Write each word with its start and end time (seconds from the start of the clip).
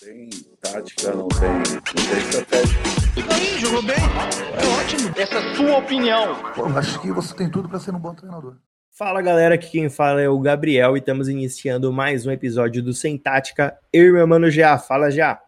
Tem 0.00 0.28
tática, 0.60 1.12
não 1.12 1.26
tem, 1.26 1.48
não 1.48 1.80
tem 1.82 2.18
estratégia. 2.18 2.78
E 3.16 3.32
aí, 3.32 3.58
jogou 3.58 3.82
bem? 3.82 3.96
É 3.96 4.80
ótimo. 4.80 5.12
Essa 5.16 5.34
é 5.34 5.38
a 5.38 5.54
sua 5.56 5.78
opinião. 5.78 6.36
Pô, 6.54 6.66
acho 6.66 7.00
que 7.00 7.10
você 7.10 7.34
tem 7.34 7.50
tudo 7.50 7.68
para 7.68 7.80
ser 7.80 7.92
um 7.92 7.98
bom 7.98 8.14
treinador. 8.14 8.58
Fala 8.96 9.20
galera, 9.20 9.56
aqui 9.56 9.72
quem 9.72 9.90
fala 9.90 10.20
é 10.20 10.28
o 10.28 10.38
Gabriel 10.38 10.96
e 10.96 11.00
estamos 11.00 11.28
iniciando 11.28 11.92
mais 11.92 12.24
um 12.24 12.30
episódio 12.30 12.80
do 12.80 12.92
Sem 12.92 13.18
Tática. 13.18 13.76
Eu 13.92 14.06
e 14.06 14.12
meu 14.12 14.24
mano 14.24 14.48
Já. 14.48 14.78
Fala 14.78 15.10
Já. 15.10 15.40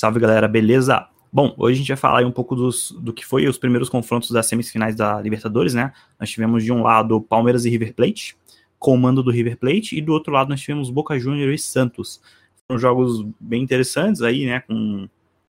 Salve 0.00 0.18
galera, 0.18 0.48
beleza? 0.48 1.06
Bom, 1.30 1.54
hoje 1.58 1.74
a 1.74 1.78
gente 1.80 1.88
vai 1.88 1.98
falar 1.98 2.26
um 2.26 2.32
pouco 2.32 2.56
dos, 2.56 2.92
do 2.92 3.12
que 3.12 3.26
foi 3.26 3.46
os 3.46 3.58
primeiros 3.58 3.90
confrontos 3.90 4.30
das 4.30 4.46
semifinais 4.46 4.96
da 4.96 5.20
Libertadores, 5.20 5.74
né? 5.74 5.92
Nós 6.18 6.30
tivemos 6.30 6.64
de 6.64 6.72
um 6.72 6.82
lado 6.82 7.20
Palmeiras 7.20 7.66
e 7.66 7.68
River 7.68 7.94
Plate, 7.94 8.34
comando 8.78 9.22
do 9.22 9.30
River 9.30 9.58
Plate, 9.58 9.98
e 9.98 10.00
do 10.00 10.14
outro 10.14 10.32
lado 10.32 10.48
nós 10.48 10.62
tivemos 10.62 10.88
Boca 10.88 11.18
Juniors 11.18 11.60
e 11.60 11.62
Santos. 11.62 12.18
Foram 12.70 12.78
jogos 12.78 13.26
bem 13.40 13.64
interessantes 13.64 14.22
aí, 14.22 14.46
né? 14.46 14.60
Com, 14.60 15.08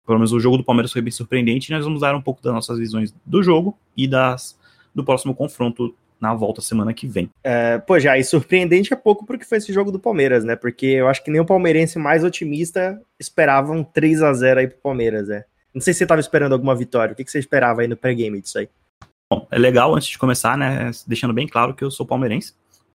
pelo 0.06 0.18
menos 0.18 0.32
o 0.32 0.40
jogo 0.40 0.56
do 0.56 0.64
Palmeiras 0.64 0.94
foi 0.94 1.02
bem 1.02 1.12
surpreendente. 1.12 1.70
E 1.70 1.76
nós 1.76 1.84
vamos 1.84 2.00
dar 2.00 2.16
um 2.16 2.22
pouco 2.22 2.42
das 2.42 2.54
nossas 2.54 2.80
visões 2.80 3.14
do 3.26 3.44
jogo 3.44 3.78
e 3.98 4.08
das 4.08 4.58
do 4.96 5.04
próximo 5.04 5.36
confronto 5.36 5.94
na 6.22 6.34
volta 6.34 6.62
semana 6.62 6.94
que 6.94 7.06
vem. 7.06 7.30
É, 7.44 7.80
pô, 7.80 8.00
já, 8.00 8.18
e 8.18 8.24
surpreendente 8.24 8.94
é 8.94 8.96
pouco 8.96 9.26
porque 9.26 9.44
foi 9.44 9.58
esse 9.58 9.74
jogo 9.74 9.92
do 9.92 10.00
Palmeiras, 10.00 10.46
né? 10.46 10.56
Porque 10.56 10.86
eu 10.86 11.10
acho 11.10 11.22
que 11.22 11.30
nem 11.30 11.42
o 11.42 11.46
palmeirense 11.46 12.00
mais 12.00 12.24
otimista 12.24 13.02
esperava 13.20 13.74
um 13.74 13.84
3 13.84 14.24
a 14.24 14.32
0 14.32 14.62
aí 14.62 14.68
pro 14.68 14.78
Palmeiras, 14.78 15.28
né? 15.28 15.44
Não 15.74 15.82
sei 15.82 15.94
se 15.94 16.00
você 16.00 16.06
tava 16.06 16.22
esperando 16.22 16.54
alguma 16.54 16.76
vitória. 16.76 17.12
O 17.12 17.16
que, 17.16 17.26
que 17.26 17.32
você 17.32 17.40
esperava 17.40 17.82
aí 17.82 17.90
no 17.90 17.98
pré-game 17.98 18.40
disso 18.40 18.58
aí? 18.58 18.70
Bom, 19.30 19.46
é 19.52 19.60
legal 19.60 19.94
antes 19.94 20.08
de 20.08 20.18
começar, 20.18 20.58
né? 20.58 20.92
Deixando 21.06 21.34
bem 21.34 21.48
claro 21.48 21.74
que 21.74 21.84
eu 21.84 21.92
sou 21.92 22.06
palmeirense 22.06 22.54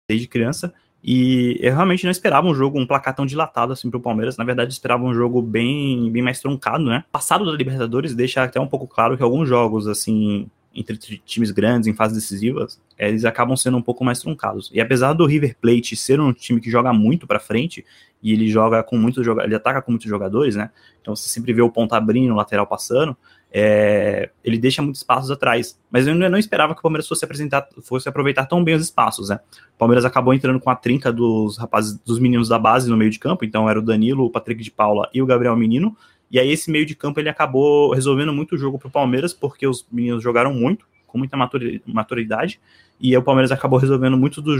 desde 0.09 0.26
criança. 0.26 0.73
E 1.02 1.59
eu 1.60 1.74
realmente 1.74 2.05
não 2.05 2.10
esperava 2.10 2.46
um 2.46 2.55
jogo, 2.55 2.80
um 2.80 2.86
placar 2.86 3.14
tão 3.14 3.24
dilatado 3.24 3.73
assim 3.73 3.91
pro 3.91 4.00
Palmeiras. 4.00 4.37
Na 4.37 4.45
verdade, 4.45 4.73
esperava 4.73 5.04
um 5.04 5.14
jogo 5.14 5.41
bem, 5.41 6.10
bem 6.10 6.23
mais 6.23 6.41
truncado, 6.41 6.84
né? 6.84 7.04
Passado 7.12 7.45
da 7.45 7.52
Libertadores 7.52 8.14
deixa 8.14 8.42
até 8.42 8.60
um 8.60 8.66
pouco 8.66 8.88
claro 8.88 9.16
que 9.16 9.23
alguns 9.23 9.48
jogos, 9.48 9.87
assim, 9.87 10.51
entre 10.74 10.96
times 10.96 11.51
grandes 11.51 11.87
em 11.87 11.95
fases 11.95 12.16
decisivas, 12.16 12.80
eles 12.98 13.24
acabam 13.24 13.57
sendo 13.57 13.76
um 13.76 13.82
pouco 13.82 14.04
mais 14.04 14.18
truncados. 14.18 14.70
E 14.73 14.80
apesar 14.80 15.12
do 15.12 15.24
River 15.24 15.57
Plate 15.60 15.96
ser 15.96 16.20
um 16.20 16.32
time 16.32 16.60
que 16.60 16.70
joga 16.70 16.93
muito 16.93 17.26
para 17.26 17.38
frente, 17.38 17.85
e 18.23 18.32
ele 18.32 18.48
joga 18.48 18.82
com 18.82 18.96
muitos 18.96 19.26
ele 19.26 19.54
ataca 19.54 19.80
com 19.80 19.92
muitos 19.92 20.09
jogadores, 20.09 20.57
né? 20.57 20.70
Então 21.01 21.15
você 21.15 21.29
sempre 21.29 21.52
vê 21.52 21.63
o 21.63 21.70
ponta 21.70 21.96
abrindo, 21.96 22.32
o 22.32 22.37
lateral 22.37 22.66
passando 22.66 23.16
é, 23.52 24.30
ele 24.44 24.58
deixa 24.58 24.82
muitos 24.82 25.00
espaços 25.00 25.30
atrás. 25.30 25.78
Mas 25.90 26.06
eu 26.06 26.14
não 26.14 26.38
esperava 26.38 26.74
que 26.74 26.80
o 26.80 26.82
Palmeiras 26.82 27.08
fosse, 27.08 27.24
apresentar, 27.24 27.66
fosse 27.82 28.08
aproveitar 28.08 28.46
tão 28.46 28.62
bem 28.62 28.74
os 28.74 28.82
espaços, 28.82 29.28
né? 29.28 29.40
O 29.74 29.78
Palmeiras 29.78 30.04
acabou 30.04 30.34
entrando 30.34 30.60
com 30.60 30.70
a 30.70 30.76
trinca 30.76 31.12
dos 31.12 31.56
rapazes, 31.56 31.98
dos 32.00 32.18
meninos 32.18 32.48
da 32.48 32.58
base 32.58 32.90
no 32.90 32.96
meio 32.96 33.10
de 33.10 33.18
campo, 33.18 33.44
então 33.44 33.68
era 33.68 33.78
o 33.78 33.82
Danilo, 33.82 34.24
o 34.24 34.30
Patrick 34.30 34.62
de 34.62 34.70
Paula 34.70 35.08
e 35.12 35.22
o 35.22 35.26
Gabriel 35.26 35.56
Menino. 35.56 35.96
E 36.30 36.38
aí 36.38 36.50
esse 36.50 36.70
meio 36.70 36.84
de 36.84 36.94
campo 36.94 37.20
ele 37.20 37.28
acabou 37.28 37.92
resolvendo 37.92 38.32
muito 38.32 38.56
o 38.56 38.58
jogo 38.58 38.78
para 38.78 38.88
o 38.88 38.90
Palmeiras, 38.90 39.32
porque 39.32 39.66
os 39.66 39.86
meninos 39.90 40.22
jogaram 40.22 40.52
muito, 40.52 40.86
com 41.06 41.16
muita 41.16 41.36
maturidade, 41.86 42.60
e 43.00 43.16
o 43.16 43.22
Palmeiras 43.22 43.52
acabou 43.52 43.78
resolvendo 43.78 44.16
muito 44.16 44.42
do, 44.42 44.56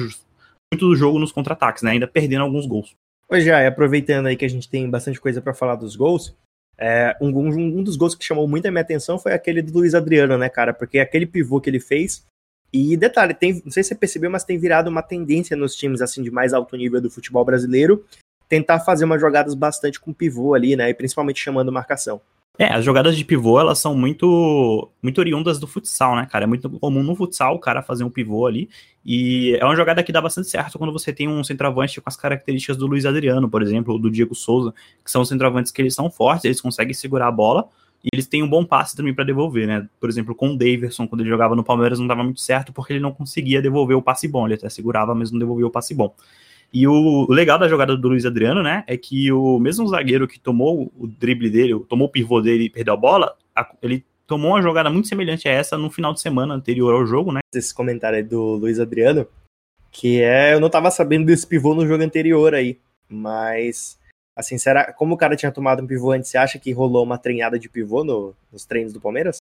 muito 0.73 0.89
do 0.89 0.95
jogo 0.95 1.19
nos 1.19 1.33
contra-ataques, 1.33 1.83
né? 1.83 1.93
Ainda 1.93 2.07
perdendo 2.07 2.43
alguns 2.43 2.67
gols. 2.67 2.95
Hoje 3.29 3.47
já, 3.47 3.67
aproveitando 3.67 4.27
aí 4.27 4.37
que 4.37 4.45
a 4.45 4.49
gente 4.49 4.69
tem 4.69 4.89
bastante 4.89 5.21
coisa 5.21 5.43
para 5.43 5.53
falar 5.53 5.75
dos 5.75 5.97
gols, 5.97 6.37
é, 6.79 7.17
um, 7.21 7.29
um, 7.29 7.79
um, 7.79 7.83
dos 7.83 7.97
gols 7.97 8.15
que 8.15 8.25
chamou 8.25 8.47
muito 8.47 8.67
a 8.67 8.71
minha 8.71 8.83
atenção 8.83 9.19
foi 9.19 9.33
aquele 9.33 9.63
do 9.63 9.79
Luiz 9.79 9.95
Adriano, 9.95 10.37
né, 10.37 10.49
cara? 10.49 10.75
Porque 10.75 10.99
aquele 10.99 11.27
pivô 11.27 11.61
que 11.61 11.71
ele 11.71 11.81
fez. 11.81 12.25
E 12.73 12.97
detalhe, 12.97 13.33
tem, 13.33 13.63
não 13.65 13.73
sei 13.73 13.83
se 13.83 13.91
você 13.91 13.95
percebeu, 13.95 14.31
mas 14.31 14.45
tem 14.45 14.59
virado 14.59 14.89
uma 14.89 15.03
tendência 15.03 15.57
nos 15.57 15.75
times 15.75 16.03
assim 16.03 16.23
de 16.23 16.31
mais 16.31 16.53
alto 16.53 16.77
nível 16.77 17.01
do 17.01 17.11
futebol 17.11 17.45
brasileiro 17.45 18.05
tentar 18.49 18.81
fazer 18.81 19.05
umas 19.05 19.21
jogadas 19.21 19.55
bastante 19.55 20.01
com 20.01 20.13
pivô 20.13 20.55
ali, 20.55 20.77
né? 20.77 20.91
E 20.91 20.95
principalmente 20.95 21.41
chamando 21.41 21.73
marcação. 21.73 22.21
É, 22.59 22.73
as 22.73 22.85
jogadas 22.85 23.17
de 23.17 23.25
pivô, 23.25 23.61
elas 23.61 23.79
são 23.79 23.95
muito 23.95 24.91
muito 25.03 25.19
oriundas 25.19 25.59
do 25.59 25.67
futsal, 25.67 26.17
né, 26.17 26.27
cara? 26.31 26.45
É 26.45 26.47
muito 26.47 26.71
comum 26.71 27.03
no 27.03 27.15
futsal 27.15 27.55
o 27.55 27.59
cara 27.59 27.83
fazer 27.83 28.03
um 28.03 28.11
pivô 28.11 28.47
ali. 28.47 28.69
E 29.05 29.57
é 29.61 29.65
uma 29.65 29.77
jogada 29.77 30.03
que 30.03 30.11
dá 30.11 30.21
bastante 30.23 30.49
certo 30.49 30.79
quando 30.79 30.93
você 30.93 31.13
tem 31.13 31.29
um 31.29 31.45
centroavante 31.45 32.01
com 32.01 32.09
as 32.09 32.17
características 32.17 32.77
do 32.77 32.87
Luiz 32.87 33.05
Adriano, 33.05 33.49
por 33.49 33.63
exemplo, 33.63 33.93
ou 33.93 33.99
do 34.01 34.11
Diego 34.11 34.35
Souza, 34.35 34.73
que 35.05 35.11
são 35.11 35.25
centroavantes 35.25 35.71
que 35.71 35.83
eles 35.83 35.95
são 35.95 36.11
fortes, 36.11 36.45
eles 36.47 36.61
conseguem 36.61 36.95
segurar 36.95 37.29
a 37.29 37.33
bola 37.33 37.69
e 38.03 38.09
eles 38.13 38.27
têm 38.27 38.43
um 38.43 38.49
bom 38.49 38.65
passe 38.65 38.97
também 38.97 39.13
para 39.13 39.25
devolver, 39.25 39.67
né? 39.67 39.89
Por 40.01 40.09
exemplo, 40.09 40.35
com 40.35 40.51
o 40.51 40.57
Daverson, 40.57 41.07
quando 41.07 41.21
ele 41.23 41.31
jogava 41.31 41.55
no 41.55 41.65
Palmeiras, 41.65 41.99
não 41.99 42.07
dava 42.07 42.23
muito 42.25 42.41
certo 42.41 42.73
porque 42.73 42.93
ele 42.95 43.01
não 43.01 43.13
conseguia 43.13 43.61
devolver 43.61 43.97
o 43.97 44.03
passe 44.03 44.27
bom. 44.29 44.47
Ele 44.47 44.55
até 44.55 44.69
segurava, 44.69 45.15
mas 45.15 45.31
não 45.31 45.39
devolvia 45.39 45.67
o 45.67 45.71
passe 45.71 45.95
bom. 45.95 46.15
E 46.77 46.87
o, 46.87 47.27
legal 47.31 47.59
da 47.59 47.69
jogada 47.69 47.97
do 47.97 48.09
Luiz 48.09 48.27
Adriano, 48.27 48.63
né, 48.63 48.85
é 48.87 48.99
que 48.99 49.33
o 49.33 49.59
mesmo 49.59 49.89
zagueiro 49.89 50.29
que 50.29 50.39
tomou 50.39 50.93
o 50.95 51.07
drible 51.07 51.49
dele, 51.49 51.81
tomou 51.89 52.07
o 52.07 52.11
pivô 52.11 52.39
dele 52.43 52.65
e 52.65 52.69
perdeu 52.69 52.93
a 52.93 52.97
bola, 52.99 53.35
ele 53.81 54.05
tomou 54.27 54.51
uma 54.51 54.61
jogada 54.61 54.91
muito 54.91 55.09
semelhante 55.09 55.49
a 55.49 55.53
essa 55.53 55.79
no 55.79 55.91
final 55.91 56.13
de 56.13 56.21
semana 56.21 56.53
anterior 56.53 56.93
ao 56.93 57.07
jogo, 57.07 57.33
né? 57.33 57.41
Esse 57.55 57.75
comentário 57.75 58.19
aí 58.19 58.23
do 58.23 58.57
Luiz 58.57 58.79
Adriano, 58.79 59.27
que 59.91 60.21
é, 60.21 60.53
eu 60.53 60.61
não 60.61 60.69
tava 60.69 60.91
sabendo 60.91 61.25
desse 61.25 61.47
pivô 61.47 61.75
no 61.75 61.87
jogo 61.87 62.05
anterior 62.05 62.55
aí, 62.55 62.79
mas 63.09 63.99
assim, 64.37 64.59
será, 64.59 64.93
como 64.93 65.15
o 65.15 65.17
cara 65.17 65.35
tinha 65.35 65.51
tomado 65.51 65.83
um 65.83 65.87
pivô 65.87 66.13
antes, 66.13 66.29
você 66.29 66.37
acha 66.37 66.59
que 66.59 66.73
rolou 66.73 67.05
uma 67.05 67.17
treinada 67.17 67.59
de 67.59 67.71
pivô 67.71 68.05
no, 68.05 68.35
nos 68.53 68.67
treinos 68.67 68.93
do 68.93 69.01
Palmeiras? 69.01 69.39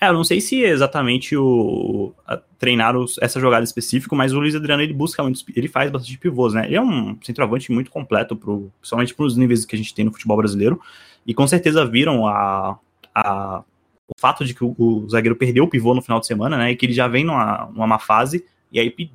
É, 0.00 0.08
eu 0.08 0.12
não 0.12 0.22
sei 0.22 0.40
se 0.40 0.64
é 0.64 0.68
exatamente 0.68 1.36
o 1.36 2.14
treinar 2.56 2.94
essa 3.20 3.40
jogada 3.40 3.64
específica, 3.64 4.14
mas 4.14 4.32
o 4.32 4.38
Luiz 4.38 4.54
Adriano 4.54 4.82
ele 4.82 4.92
busca 4.92 5.22
muito, 5.22 5.44
ele 5.54 5.66
faz 5.66 5.90
bastante 5.90 6.16
pivôs, 6.18 6.54
né? 6.54 6.66
Ele 6.66 6.76
é 6.76 6.80
um 6.80 7.18
centroavante 7.20 7.72
muito 7.72 7.90
completo, 7.90 8.36
pro, 8.36 8.70
principalmente 8.80 9.14
para 9.14 9.24
os 9.24 9.36
níveis 9.36 9.64
que 9.64 9.74
a 9.74 9.78
gente 9.78 9.92
tem 9.92 10.04
no 10.04 10.12
futebol 10.12 10.36
brasileiro, 10.36 10.80
e 11.26 11.34
com 11.34 11.46
certeza 11.46 11.84
viram 11.84 12.26
a, 12.26 12.78
a 13.14 13.64
o 14.08 14.18
fato 14.18 14.44
de 14.44 14.54
que 14.54 14.64
o, 14.64 14.74
o, 14.78 15.08
zagueiro 15.08 15.36
perdeu 15.36 15.64
o 15.64 15.68
pivô 15.68 15.94
no 15.94 16.00
final 16.00 16.18
de 16.18 16.26
semana, 16.26 16.56
né? 16.56 16.70
E 16.70 16.76
que 16.76 16.86
ele 16.86 16.92
já 16.92 17.06
vem 17.08 17.24
numa, 17.24 17.68
numa 17.72 17.86
má 17.86 17.98
fase, 17.98 18.44
e 18.72 18.80
aí 18.80 18.90
com 18.90 19.08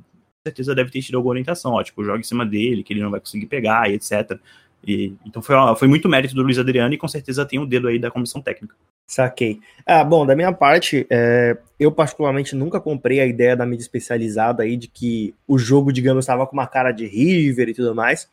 certeza 0.45 0.75
deve 0.75 0.91
ter 0.91 1.01
tido 1.01 1.15
alguma 1.15 1.31
orientação, 1.31 1.73
ó, 1.73 1.83
tipo, 1.83 2.03
joga 2.03 2.19
em 2.19 2.23
cima 2.23 2.45
dele, 2.45 2.83
que 2.83 2.93
ele 2.93 3.01
não 3.01 3.09
vai 3.09 3.19
conseguir 3.19 3.47
pegar, 3.47 3.89
e 3.89 3.93
etc. 3.95 4.37
E, 4.85 5.13
então 5.25 5.41
foi, 5.41 5.55
foi 5.77 5.87
muito 5.87 6.09
mérito 6.09 6.35
do 6.35 6.43
Luiz 6.43 6.59
Adriano 6.59 6.93
e 6.93 6.97
com 6.97 7.07
certeza 7.07 7.45
tem 7.45 7.57
o 7.59 7.65
dedo 7.65 7.87
aí 7.87 7.97
da 7.97 8.11
comissão 8.11 8.41
técnica. 8.41 8.75
Saquei. 9.07 9.59
Ah, 9.85 10.03
bom, 10.03 10.25
da 10.25 10.35
minha 10.35 10.51
parte, 10.51 11.05
é, 11.09 11.57
eu 11.79 11.91
particularmente 11.91 12.55
nunca 12.55 12.79
comprei 12.79 13.19
a 13.19 13.25
ideia 13.25 13.55
da 13.55 13.65
mídia 13.65 13.83
especializada 13.83 14.63
aí 14.63 14.77
de 14.77 14.87
que 14.87 15.35
o 15.47 15.57
jogo, 15.57 15.91
digamos, 15.91 16.23
estava 16.23 16.47
com 16.47 16.53
uma 16.53 16.67
cara 16.67 16.91
de 16.91 17.05
River 17.05 17.69
e 17.69 17.73
tudo 17.73 17.93
mais. 17.93 18.29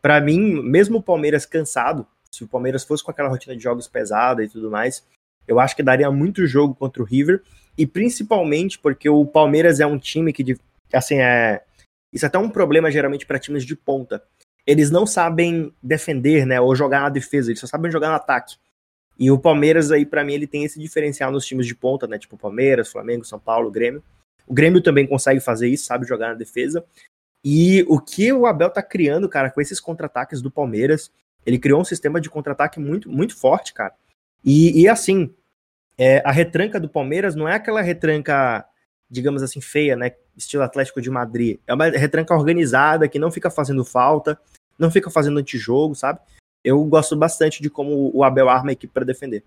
Para 0.00 0.20
mim, 0.20 0.62
mesmo 0.62 0.98
o 0.98 1.02
Palmeiras 1.02 1.46
cansado, 1.46 2.06
se 2.30 2.42
o 2.42 2.48
Palmeiras 2.48 2.84
fosse 2.84 3.04
com 3.04 3.10
aquela 3.10 3.28
rotina 3.28 3.56
de 3.56 3.62
jogos 3.62 3.86
pesada 3.86 4.42
e 4.42 4.48
tudo 4.48 4.70
mais, 4.70 5.06
eu 5.46 5.60
acho 5.60 5.76
que 5.76 5.82
daria 5.82 6.10
muito 6.10 6.46
jogo 6.46 6.74
contra 6.74 7.02
o 7.02 7.06
River. 7.06 7.42
E 7.76 7.86
principalmente 7.86 8.78
porque 8.78 9.08
o 9.08 9.24
Palmeiras 9.26 9.80
é 9.80 9.86
um 9.86 9.98
time 9.98 10.32
que, 10.32 10.56
assim, 10.92 11.18
é. 11.18 11.62
Isso 12.12 12.24
é 12.24 12.28
até 12.28 12.38
um 12.38 12.48
problema 12.48 12.90
geralmente 12.90 13.26
para 13.26 13.38
times 13.38 13.64
de 13.64 13.74
ponta. 13.74 14.22
Eles 14.66 14.90
não 14.90 15.04
sabem 15.04 15.72
defender, 15.82 16.46
né? 16.46 16.60
Ou 16.60 16.74
jogar 16.74 17.00
na 17.00 17.08
defesa, 17.08 17.50
eles 17.50 17.60
só 17.60 17.66
sabem 17.66 17.90
jogar 17.90 18.08
no 18.08 18.14
ataque. 18.14 18.56
E 19.18 19.30
o 19.30 19.38
Palmeiras 19.38 19.90
aí, 19.90 20.04
para 20.04 20.24
mim, 20.24 20.34
ele 20.34 20.46
tem 20.46 20.64
esse 20.64 20.78
diferencial 20.78 21.30
nos 21.30 21.46
times 21.46 21.66
de 21.66 21.74
ponta, 21.74 22.06
né? 22.06 22.18
Tipo 22.18 22.36
Palmeiras, 22.36 22.90
Flamengo, 22.90 23.24
São 23.24 23.38
Paulo, 23.38 23.70
Grêmio. 23.70 24.02
O 24.46 24.52
Grêmio 24.52 24.82
também 24.82 25.06
consegue 25.06 25.40
fazer 25.40 25.68
isso, 25.68 25.86
sabe 25.86 26.06
jogar 26.06 26.28
na 26.28 26.34
defesa. 26.34 26.84
E 27.44 27.84
o 27.88 28.00
que 28.00 28.32
o 28.32 28.46
Abel 28.46 28.70
tá 28.70 28.82
criando, 28.82 29.28
cara, 29.28 29.50
com 29.50 29.60
esses 29.60 29.78
contra-ataques 29.78 30.40
do 30.42 30.50
Palmeiras, 30.50 31.10
ele 31.44 31.58
criou 31.58 31.80
um 31.80 31.84
sistema 31.84 32.20
de 32.20 32.30
contra-ataque 32.30 32.80
muito, 32.80 33.10
muito 33.10 33.36
forte, 33.36 33.72
cara. 33.72 33.94
E, 34.44 34.82
e 34.82 34.88
assim, 34.88 35.32
é, 35.96 36.22
a 36.24 36.32
retranca 36.32 36.80
do 36.80 36.88
Palmeiras 36.88 37.34
não 37.34 37.48
é 37.48 37.54
aquela 37.54 37.80
retranca, 37.80 38.64
digamos 39.10 39.42
assim, 39.42 39.60
feia, 39.60 39.94
né? 39.94 40.12
Estilo 40.36 40.62
Atlético 40.62 41.00
de 41.00 41.10
Madrid. 41.10 41.58
É 41.66 41.74
uma 41.74 41.88
retranca 41.88 42.34
organizada, 42.34 43.08
que 43.08 43.18
não 43.18 43.30
fica 43.30 43.50
fazendo 43.50 43.84
falta, 43.84 44.38
não 44.78 44.90
fica 44.90 45.10
fazendo 45.10 45.38
antijogo, 45.38 45.94
sabe? 45.94 46.20
Eu 46.64 46.82
gosto 46.84 47.14
bastante 47.14 47.62
de 47.62 47.68
como 47.68 48.10
o 48.14 48.24
Abel 48.24 48.48
arma 48.48 48.70
a 48.70 48.72
equipe 48.72 48.92
para 48.92 49.04
defender. 49.04 49.44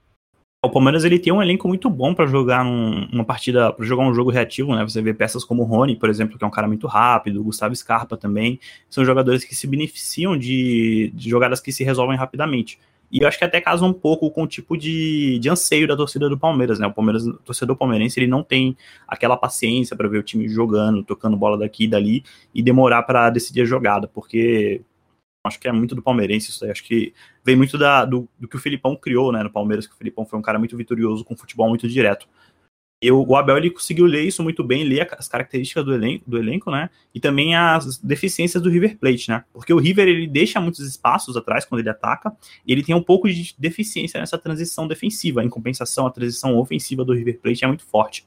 O 0.63 0.69
Palmeiras 0.69 1.05
ele 1.05 1.19
tem 1.19 1.31
um 1.31 1.41
elenco 1.41 1.67
muito 1.67 1.89
bom 1.89 2.13
para 2.13 2.25
jogar 2.25 2.65
num, 2.65 3.07
uma 3.11 3.23
partida, 3.23 3.71
para 3.71 3.85
jogar 3.85 4.03
um 4.03 4.13
jogo 4.13 4.31
reativo, 4.31 4.75
né? 4.75 4.83
Você 4.83 5.01
vê 5.01 5.13
peças 5.13 5.43
como 5.43 5.63
o 5.63 5.65
Rony, 5.65 5.95
por 5.95 6.09
exemplo, 6.09 6.37
que 6.37 6.43
é 6.43 6.47
um 6.47 6.51
cara 6.51 6.67
muito 6.67 6.87
rápido, 6.87 7.39
o 7.39 7.43
Gustavo 7.43 7.75
Scarpa 7.75 8.17
também, 8.17 8.59
são 8.89 9.05
jogadores 9.05 9.43
que 9.43 9.55
se 9.55 9.67
beneficiam 9.67 10.35
de, 10.35 11.11
de 11.13 11.29
jogadas 11.29 11.61
que 11.61 11.71
se 11.71 11.83
resolvem 11.83 12.17
rapidamente. 12.17 12.79
E 13.11 13.21
eu 13.21 13.27
acho 13.27 13.37
que 13.37 13.45
até 13.45 13.61
casa 13.61 13.85
um 13.85 13.93
pouco 13.93 14.29
com 14.31 14.43
o 14.43 14.47
tipo 14.47 14.75
de, 14.75 15.39
de 15.39 15.47
anseio 15.47 15.87
da 15.87 15.95
torcida 15.95 16.27
do 16.27 16.37
Palmeiras, 16.37 16.79
né? 16.79 16.87
O 16.87 16.93
Palmeiras, 16.93 17.25
o 17.25 17.33
torcedor 17.33 17.75
palmeirense, 17.77 18.19
ele 18.19 18.27
não 18.27 18.43
tem 18.43 18.75
aquela 19.07 19.37
paciência 19.37 19.95
para 19.95 20.09
ver 20.09 20.17
o 20.17 20.23
time 20.23 20.49
jogando, 20.49 21.03
tocando 21.03 21.37
bola 21.37 21.57
daqui 21.57 21.85
e 21.85 21.87
dali 21.87 22.23
e 22.53 22.61
demorar 22.61 23.03
para 23.03 23.29
decidir 23.29 23.61
a 23.61 23.65
jogada, 23.65 24.07
porque 24.07 24.81
Acho 25.47 25.59
que 25.59 25.67
é 25.67 25.71
muito 25.71 25.95
do 25.95 26.01
palmeirense 26.01 26.49
isso 26.49 26.63
aí. 26.65 26.71
Acho 26.71 26.83
que 26.83 27.13
vem 27.43 27.55
muito 27.55 27.77
da, 27.77 28.05
do, 28.05 28.27
do 28.39 28.47
que 28.47 28.55
o 28.55 28.59
Filipão 28.59 28.95
criou, 28.95 29.31
né, 29.31 29.41
no 29.41 29.49
Palmeiras, 29.49 29.87
que 29.87 29.93
o 29.93 29.97
Filipão 29.97 30.25
foi 30.25 30.37
um 30.37 30.41
cara 30.41 30.59
muito 30.59 30.75
vitorioso 30.77 31.23
com 31.23 31.35
futebol 31.35 31.69
muito 31.69 31.87
direto. 31.87 32.27
E 32.99 33.11
o, 33.11 33.23
o 33.23 33.35
Abel 33.35 33.57
ele 33.57 33.69
conseguiu 33.69 34.05
ler 34.05 34.23
isso 34.23 34.41
muito 34.41 34.63
bem, 34.63 34.83
ler 34.83 35.07
as 35.17 35.27
características 35.27 35.85
do 35.85 35.93
elenco, 35.93 36.23
do 36.27 36.37
elenco, 36.37 36.71
né? 36.71 36.89
E 37.13 37.19
também 37.19 37.55
as 37.55 37.99
deficiências 37.99 38.61
do 38.61 38.69
River 38.69 38.97
Plate, 38.97 39.29
né? 39.29 39.43
Porque 39.53 39.71
o 39.71 39.77
River 39.77 40.07
ele 40.07 40.25
deixa 40.25 40.59
muitos 40.59 40.79
espaços 40.79 41.37
atrás 41.37 41.63
quando 41.63 41.79
ele 41.79 41.89
ataca, 41.89 42.35
e 42.65 42.71
ele 42.71 42.83
tem 42.83 42.95
um 42.95 43.03
pouco 43.03 43.29
de 43.29 43.53
deficiência 43.57 44.19
nessa 44.19 44.37
transição 44.37 44.87
defensiva. 44.87 45.43
Em 45.43 45.49
compensação, 45.49 46.07
a 46.07 46.11
transição 46.11 46.57
ofensiva 46.57 47.05
do 47.05 47.13
River 47.13 47.39
Plate 47.39 47.63
é 47.63 47.67
muito 47.67 47.85
forte. 47.85 48.25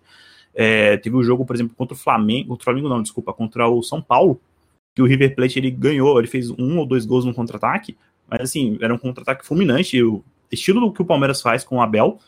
É, 0.54 0.96
teve 0.98 1.16
o 1.16 1.18
um 1.18 1.22
jogo, 1.22 1.44
por 1.44 1.56
exemplo, 1.56 1.74
contra 1.74 1.94
o 1.94 1.98
Flamengo, 1.98 2.50
contra 2.50 2.62
o 2.62 2.64
Flamengo 2.64 2.88
não, 2.88 3.02
desculpa, 3.02 3.32
contra 3.32 3.68
o 3.68 3.82
São 3.82 4.00
Paulo, 4.00 4.40
que 4.94 5.02
o 5.02 5.06
River 5.06 5.34
Plate 5.34 5.58
ele 5.58 5.70
ganhou, 5.70 6.18
ele 6.18 6.28
fez 6.28 6.50
um 6.50 6.78
ou 6.78 6.86
dois 6.86 7.06
gols 7.06 7.24
no 7.24 7.34
contra-ataque, 7.34 7.96
mas 8.28 8.40
assim, 8.40 8.78
era 8.80 8.94
um 8.94 8.98
contra-ataque 8.98 9.46
fulminante, 9.46 10.02
o 10.02 10.24
estilo 10.50 10.80
do 10.80 10.92
que 10.92 11.02
o 11.02 11.04
Palmeiras 11.04 11.40
faz 11.40 11.64
com 11.64 11.76
o 11.76 11.82
Abel, 11.82 12.18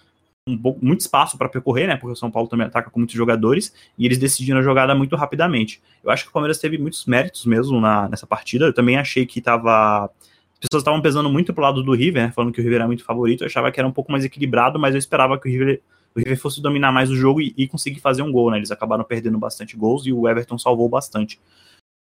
um 0.47 0.59
pouco, 0.59 0.85
muito 0.85 1.00
espaço 1.00 1.38
para 1.38 1.49
percorrer, 1.49 1.87
né? 1.87 1.97
Porque 1.97 2.12
o 2.12 2.17
São 2.17 2.31
Paulo 2.31 2.49
também 2.49 2.67
ataca 2.67 2.91
com 2.91 2.99
muitos 2.99 3.14
jogadores 3.14 3.73
e 3.97 4.05
eles 4.05 4.19
decidiram 4.19 4.59
a 4.59 4.62
jogada 4.62 4.94
muito 4.94 5.14
rapidamente. 5.14 5.81
Eu 6.03 6.11
acho 6.11 6.25
que 6.25 6.31
o 6.31 6.32
Palmeiras 6.32 6.59
teve 6.59 6.79
muitos 6.79 7.06
méritos 7.06 7.47
mesmo 7.47 7.81
na, 7.81 8.09
nessa 8.09 8.26
partida. 8.26 8.67
Eu 8.67 8.73
também 8.73 8.97
achei 8.97 9.25
que 9.25 9.41
tava. 9.41 10.06
As 10.06 10.69
pessoas 10.69 10.82
estavam 10.82 11.00
pesando 11.00 11.31
muito 11.31 11.53
pro 11.53 11.62
lado 11.62 11.82
do 11.82 11.93
River, 11.93 12.26
né, 12.26 12.32
falando 12.32 12.53
que 12.53 12.61
o 12.61 12.62
River 12.62 12.79
era 12.79 12.87
muito 12.87 13.05
favorito. 13.05 13.43
Eu 13.43 13.47
achava 13.47 13.70
que 13.70 13.81
era 13.81 13.88
um 13.88 13.93
pouco 13.93 14.11
mais 14.11 14.25
equilibrado, 14.25 14.79
mas 14.79 14.94
eu 14.94 14.99
esperava 14.99 15.38
que 15.38 15.49
o 15.49 15.50
River, 15.50 15.81
o 16.15 16.19
River 16.19 16.38
fosse 16.38 16.61
dominar 16.61 16.93
mais 16.93 17.11
o 17.11 17.17
jogo 17.17 17.41
e, 17.41 17.53
e 17.56 17.69
conseguir 17.69 18.00
fazer 18.00 18.23
um 18.23 18.31
gol, 18.31 18.50
né? 18.50 18.58
Eles 18.58 18.70
acabaram 18.70 19.05
perdendo 19.05 19.38
bastante 19.38 19.76
gols 19.76 20.06
e 20.06 20.12
o 20.12 20.29
Everton 20.29 20.58
salvou 20.58 20.88
bastante. 20.88 21.38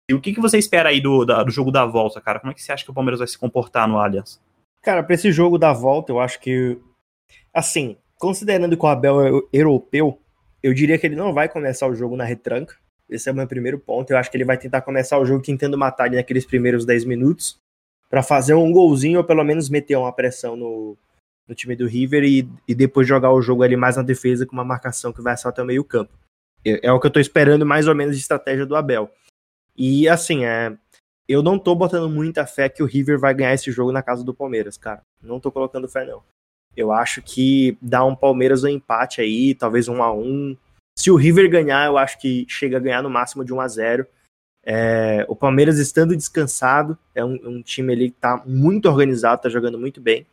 E 0.10 0.14
o 0.14 0.22
que, 0.22 0.34
que 0.34 0.42
você 0.42 0.58
espera 0.58 0.90
aí 0.90 1.02
do, 1.02 1.26
da, 1.26 1.44
do 1.44 1.52
jogo 1.52 1.72
da 1.72 1.86
volta, 1.86 2.22
cara? 2.22 2.40
Como 2.40 2.52
é 2.52 2.54
que 2.54 2.62
você 2.62 2.72
acha 2.72 2.84
que 2.84 2.92
o 2.92 2.94
Palmeiras 2.94 3.20
vai 3.20 3.28
se 3.28 3.38
comportar 3.38 3.88
no 3.88 3.98
Allianz? 3.98 4.40
Cara, 4.82 5.02
para 5.02 5.16
esse 5.16 5.32
jogo 5.32 5.58
da 5.58 5.74
volta, 5.74 6.12
eu 6.12 6.20
acho 6.20 6.40
que. 6.40 6.78
Assim, 7.54 7.98
considerando 8.20 8.78
que 8.78 8.86
o 8.86 8.88
Abel 8.88 9.22
é 9.22 9.42
europeu, 9.52 10.20
eu 10.62 10.74
diria 10.74 10.98
que 10.98 11.08
ele 11.08 11.16
não 11.16 11.34
vai 11.34 11.50
começar 11.50 11.88
o 11.88 11.96
jogo 11.96 12.16
na 12.16 12.24
retranca. 12.24 12.76
Esse 13.10 13.30
é 13.30 13.32
o 13.32 13.36
meu 13.36 13.48
primeiro 13.48 13.80
ponto. 13.80 14.12
Eu 14.12 14.18
acho 14.18 14.30
que 14.30 14.38
ele 14.38 14.46
vai 14.46 14.58
tentar 14.58 14.82
começar 14.82 15.18
o 15.18 15.26
jogo 15.26 15.44
tentando 15.44 15.78
matar 15.78 16.06
ali 16.06 16.18
naqueles 16.18 16.46
primeiros 16.46 16.86
10 16.86 17.06
minutos 17.06 17.58
para 18.10 18.22
fazer 18.22 18.54
um 18.54 18.72
golzinho 18.72 19.20
ou 19.20 19.24
pelo 19.26 19.44
menos 19.44 19.70
meter 19.70 19.98
uma 19.98 20.14
pressão 20.14 20.56
no, 20.56 20.98
no 21.48 21.56
time 21.56 21.76
do 21.76 21.88
River 21.88 22.24
e, 22.24 22.50
e 22.68 22.74
depois 22.74 23.08
jogar 23.08 23.32
o 23.32 23.42
jogo 23.42 23.64
ali 23.64 23.76
mais 23.76 23.98
na 23.98 24.04
defesa 24.04 24.46
com 24.46 24.54
uma 24.54 24.64
marcação 24.64 25.12
que 25.12 25.22
vai 25.22 25.36
até 25.44 25.62
o 25.62 25.66
meio 25.66 25.84
campo. 25.84 26.14
É, 26.66 26.88
é 26.88 26.92
o 26.92 27.00
que 27.00 27.08
eu 27.08 27.12
tô 27.12 27.20
esperando 27.20 27.66
mais 27.66 27.88
ou 27.88 27.96
menos 27.96 28.16
de 28.16 28.22
estratégia 28.22 28.66
do 28.66 28.76
Abel. 28.76 29.10
E 29.78 30.08
assim, 30.08 30.46
é, 30.46 30.76
eu 31.28 31.42
não 31.42 31.58
tô 31.58 31.76
botando 31.76 32.10
muita 32.10 32.46
fé 32.46 32.70
que 32.70 32.84
o 32.84 32.86
River 32.86 33.20
vai 33.20 33.34
ganhar 33.34 33.54
esse 33.54 33.72
jogo 33.72 33.92
na 33.92 34.04
casa 34.04 34.24
do 34.24 34.34
Palmeiras, 34.34 34.78
cara. 34.78 35.02
Não 35.22 35.40
tô 35.40 35.52
colocando 35.52 35.88
fé, 35.88 36.06
não. 36.06 36.24
Eu 36.76 36.92
acho 36.92 37.22
que 37.22 37.78
dá 37.82 38.04
um 38.04 38.16
Palmeiras 38.16 38.64
um 38.64 38.68
empate 38.68 39.22
aí, 39.22 39.56
talvez 39.56 39.88
um 39.88 40.04
a 40.04 40.14
um. 40.14 40.56
Se 40.98 41.10
o 41.10 41.16
River 41.16 41.50
ganhar, 41.50 41.86
eu 41.88 41.98
acho 41.98 42.20
que 42.20 42.46
chega 42.48 42.78
a 42.78 42.80
ganhar 42.80 43.02
no 43.02 43.10
máximo 43.10 43.44
de 43.44 43.54
1 43.54 43.62
a 43.62 43.68
0 43.68 44.08
é, 44.64 45.26
O 45.28 45.36
Palmeiras 45.36 45.78
estando 45.78 46.16
descansado, 46.16 46.98
é 47.14 47.24
um, 47.24 47.40
um 47.44 47.62
time 47.62 47.94
ali 47.94 48.12
que 48.12 48.18
tá 48.18 48.42
muito 48.46 48.88
organizado, 48.88 49.42
tá 49.42 49.50
jogando 49.50 49.80
muito 49.80 50.00
bem. 50.00 50.26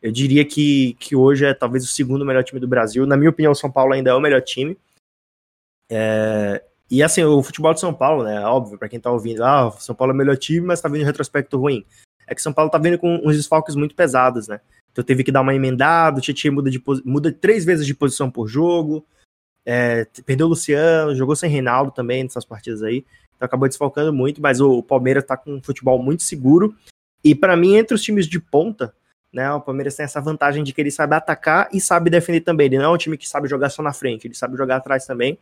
Eu 0.00 0.10
diria 0.10 0.44
que, 0.44 0.94
que 0.94 1.14
hoje 1.14 1.44
é 1.44 1.52
talvez 1.52 1.84
o 1.84 1.88
segundo 1.88 2.24
melhor 2.24 2.42
time 2.42 2.60
do 2.60 2.68
Brasil. 2.68 3.06
Na 3.06 3.16
minha 3.16 3.30
opinião, 3.30 3.52
o 3.52 3.56
São 3.56 3.70
Paulo 3.70 3.92
ainda 3.92 4.10
é 4.10 4.14
o 4.14 4.20
melhor 4.20 4.40
time. 4.40 4.78
É, 5.90 6.62
e 6.90 7.02
assim, 7.02 7.22
o 7.22 7.42
futebol 7.42 7.72
de 7.72 7.80
São 7.80 7.94
Paulo, 7.94 8.24
né? 8.24 8.40
Óbvio, 8.40 8.76
para 8.76 8.88
quem 8.88 8.98
tá 8.98 9.10
ouvindo, 9.12 9.44
ah, 9.44 9.70
São 9.78 9.94
Paulo 9.94 10.12
é 10.12 10.14
o 10.14 10.16
melhor 10.16 10.36
time, 10.36 10.66
mas 10.66 10.80
tá 10.80 10.88
vindo 10.88 11.02
em 11.02 11.04
retrospecto 11.04 11.56
ruim. 11.56 11.84
É 12.26 12.34
que 12.34 12.42
São 12.42 12.52
Paulo 12.52 12.70
tá 12.70 12.78
vindo 12.78 12.98
com 12.98 13.20
uns 13.24 13.36
desfalques 13.36 13.76
muito 13.76 13.94
pesados, 13.94 14.48
né? 14.48 14.60
Então 14.90 15.04
teve 15.04 15.22
que 15.22 15.30
dar 15.30 15.40
uma 15.40 15.54
emendada, 15.54 16.18
o 16.18 16.20
Tietchan 16.20 16.50
muda, 16.50 16.70
de, 16.70 16.82
muda 17.04 17.32
três 17.32 17.64
vezes 17.64 17.86
de 17.86 17.94
posição 17.94 18.30
por 18.30 18.48
jogo, 18.48 19.06
é, 19.64 20.04
perdeu 20.26 20.46
o 20.46 20.50
Luciano, 20.50 21.14
jogou 21.14 21.36
sem 21.36 21.50
Reinaldo 21.50 21.92
também 21.92 22.24
nessas 22.24 22.44
partidas 22.44 22.82
aí, 22.82 23.04
então 23.36 23.46
acabou 23.46 23.68
desfalcando 23.68 24.12
muito, 24.12 24.42
mas 24.42 24.60
o, 24.60 24.78
o 24.78 24.82
Palmeiras 24.82 25.24
tá 25.24 25.36
com 25.36 25.54
um 25.54 25.62
futebol 25.62 26.02
muito 26.02 26.24
seguro, 26.24 26.74
e 27.22 27.34
para 27.34 27.56
mim, 27.56 27.76
entre 27.76 27.94
os 27.94 28.02
times 28.02 28.26
de 28.26 28.40
ponta, 28.40 28.92
né, 29.32 29.52
o 29.52 29.60
Palmeiras 29.60 29.94
tem 29.94 30.02
essa 30.02 30.20
vantagem 30.20 30.64
de 30.64 30.72
que 30.72 30.80
ele 30.80 30.90
sabe 30.90 31.14
atacar 31.14 31.68
e 31.72 31.80
sabe 31.80 32.10
defender 32.10 32.40
também, 32.40 32.66
ele 32.66 32.78
não 32.78 32.86
é 32.86 32.88
um 32.88 32.98
time 32.98 33.16
que 33.16 33.28
sabe 33.28 33.48
jogar 33.48 33.70
só 33.70 33.82
na 33.82 33.92
frente, 33.92 34.26
ele 34.26 34.34
sabe 34.34 34.56
jogar 34.56 34.76
atrás 34.76 35.06
também, 35.06 35.38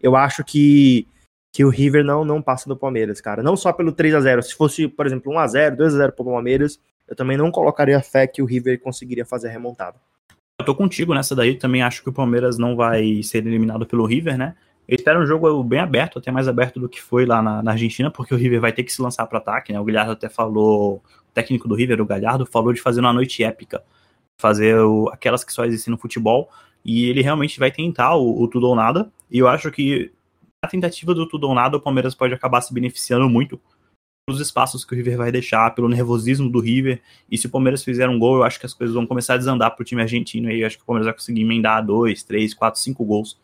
eu 0.00 0.16
acho 0.16 0.44
que, 0.44 1.08
que 1.52 1.64
o 1.64 1.68
River 1.68 2.04
não, 2.04 2.24
não 2.24 2.42
passa 2.42 2.68
do 2.68 2.76
Palmeiras, 2.76 3.20
cara. 3.20 3.42
Não 3.42 3.56
só 3.56 3.72
pelo 3.72 3.92
3 3.92 4.14
a 4.14 4.20
0 4.20 4.42
Se 4.42 4.54
fosse, 4.54 4.88
por 4.88 5.06
exemplo, 5.06 5.32
1 5.32 5.38
a 5.38 5.46
0 5.46 5.76
2 5.76 5.94
a 5.94 5.98
0 5.98 6.12
pro 6.12 6.24
Palmeiras, 6.24 6.78
eu 7.06 7.14
também 7.14 7.36
não 7.36 7.50
colocaria 7.50 8.00
fé 8.00 8.26
que 8.26 8.42
o 8.42 8.46
River 8.46 8.80
conseguiria 8.80 9.24
fazer 9.24 9.48
a 9.48 9.50
remontada. 9.50 9.96
Eu 10.60 10.64
tô 10.64 10.74
contigo 10.74 11.14
nessa 11.14 11.34
daí, 11.34 11.56
também 11.56 11.82
acho 11.82 12.02
que 12.02 12.08
o 12.08 12.12
Palmeiras 12.12 12.56
não 12.56 12.76
vai 12.76 13.22
ser 13.22 13.38
eliminado 13.46 13.84
pelo 13.84 14.06
River, 14.06 14.38
né? 14.38 14.54
Eu 14.86 14.94
espero 14.96 15.20
um 15.20 15.26
jogo 15.26 15.62
bem 15.64 15.80
aberto, 15.80 16.18
até 16.18 16.30
mais 16.30 16.46
aberto 16.46 16.78
do 16.78 16.88
que 16.88 17.00
foi 17.00 17.24
lá 17.24 17.42
na, 17.42 17.62
na 17.62 17.72
Argentina, 17.72 18.10
porque 18.10 18.34
o 18.34 18.36
River 18.36 18.60
vai 18.60 18.72
ter 18.72 18.84
que 18.84 18.92
se 18.92 19.00
lançar 19.00 19.26
para 19.26 19.38
ataque, 19.38 19.72
né? 19.72 19.80
O 19.80 19.84
Galhardo 19.84 20.12
até 20.12 20.28
falou, 20.28 20.96
o 20.96 21.32
técnico 21.32 21.66
do 21.66 21.74
River, 21.74 22.00
o 22.00 22.06
Galhardo, 22.06 22.46
falou 22.46 22.72
de 22.72 22.80
fazer 22.80 23.00
uma 23.00 23.12
noite 23.12 23.42
épica, 23.42 23.82
fazer 24.38 24.78
o, 24.78 25.08
aquelas 25.08 25.42
que 25.42 25.52
só 25.52 25.64
existem 25.64 25.90
no 25.90 25.98
futebol, 25.98 26.50
e 26.84 27.08
ele 27.08 27.22
realmente 27.22 27.58
vai 27.58 27.70
tentar 27.70 28.14
o, 28.14 28.42
o 28.42 28.46
tudo 28.46 28.68
ou 28.68 28.76
nada. 28.76 29.10
E 29.34 29.38
eu 29.40 29.48
acho 29.48 29.68
que 29.72 30.12
a 30.64 30.68
tentativa 30.68 31.12
do 31.12 31.28
tudo 31.28 31.48
ou 31.48 31.54
nada, 31.56 31.76
o 31.76 31.80
Palmeiras 31.80 32.14
pode 32.14 32.32
acabar 32.32 32.60
se 32.60 32.72
beneficiando 32.72 33.28
muito 33.28 33.60
pelos 34.24 34.40
espaços 34.40 34.84
que 34.84 34.94
o 34.94 34.96
River 34.96 35.18
vai 35.18 35.32
deixar, 35.32 35.74
pelo 35.74 35.88
nervosismo 35.88 36.48
do 36.48 36.60
River. 36.60 37.02
E 37.28 37.36
se 37.36 37.48
o 37.48 37.50
Palmeiras 37.50 37.82
fizer 37.82 38.08
um 38.08 38.16
gol, 38.16 38.36
eu 38.36 38.44
acho 38.44 38.60
que 38.60 38.66
as 38.66 38.72
coisas 38.72 38.94
vão 38.94 39.04
começar 39.04 39.34
a 39.34 39.36
desandar 39.36 39.74
pro 39.74 39.84
time 39.84 40.00
argentino. 40.00 40.48
E 40.52 40.60
eu 40.60 40.66
acho 40.68 40.76
que 40.76 40.84
o 40.84 40.86
Palmeiras 40.86 41.06
vai 41.06 41.14
conseguir 41.14 41.42
emendar 41.42 41.84
dois, 41.84 42.22
três, 42.22 42.54
quatro, 42.54 42.80
cinco 42.80 43.04
gols. 43.04 43.36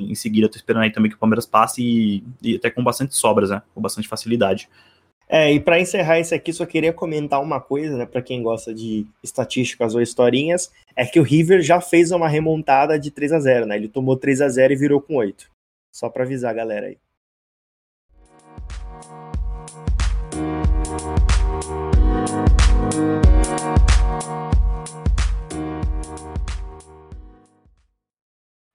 Em 0.00 0.14
seguida, 0.14 0.48
tô 0.48 0.56
esperando 0.56 0.84
aí 0.84 0.92
também 0.92 1.10
que 1.10 1.16
o 1.16 1.20
Palmeiras 1.20 1.46
passe 1.46 1.82
e, 1.82 2.24
e 2.40 2.54
até 2.54 2.70
com 2.70 2.84
bastante 2.84 3.16
sobras, 3.16 3.50
né? 3.50 3.60
Com 3.74 3.82
bastante 3.82 4.06
facilidade. 4.06 4.68
É, 5.28 5.52
e 5.52 5.58
para 5.58 5.80
encerrar 5.80 6.20
isso 6.20 6.34
aqui, 6.34 6.52
só 6.52 6.66
queria 6.66 6.92
comentar 6.92 7.40
uma 7.40 7.60
coisa, 7.60 7.96
né, 7.96 8.06
para 8.06 8.22
quem 8.22 8.42
gosta 8.42 8.74
de 8.74 9.06
estatísticas 9.22 9.94
ou 9.94 10.02
historinhas, 10.02 10.70
é 10.94 11.06
que 11.06 11.18
o 11.18 11.22
River 11.22 11.62
já 11.62 11.80
fez 11.80 12.10
uma 12.10 12.28
remontada 12.28 12.98
de 12.98 13.10
3 13.10 13.32
a 13.32 13.40
0, 13.40 13.66
né? 13.66 13.76
Ele 13.76 13.88
tomou 13.88 14.16
3 14.16 14.40
a 14.42 14.48
0 14.48 14.72
e 14.72 14.76
virou 14.76 15.00
com 15.00 15.16
8. 15.16 15.50
Só 15.92 16.08
para 16.08 16.24
avisar 16.24 16.50
a 16.50 16.54
galera 16.54 16.86
aí. 16.86 16.98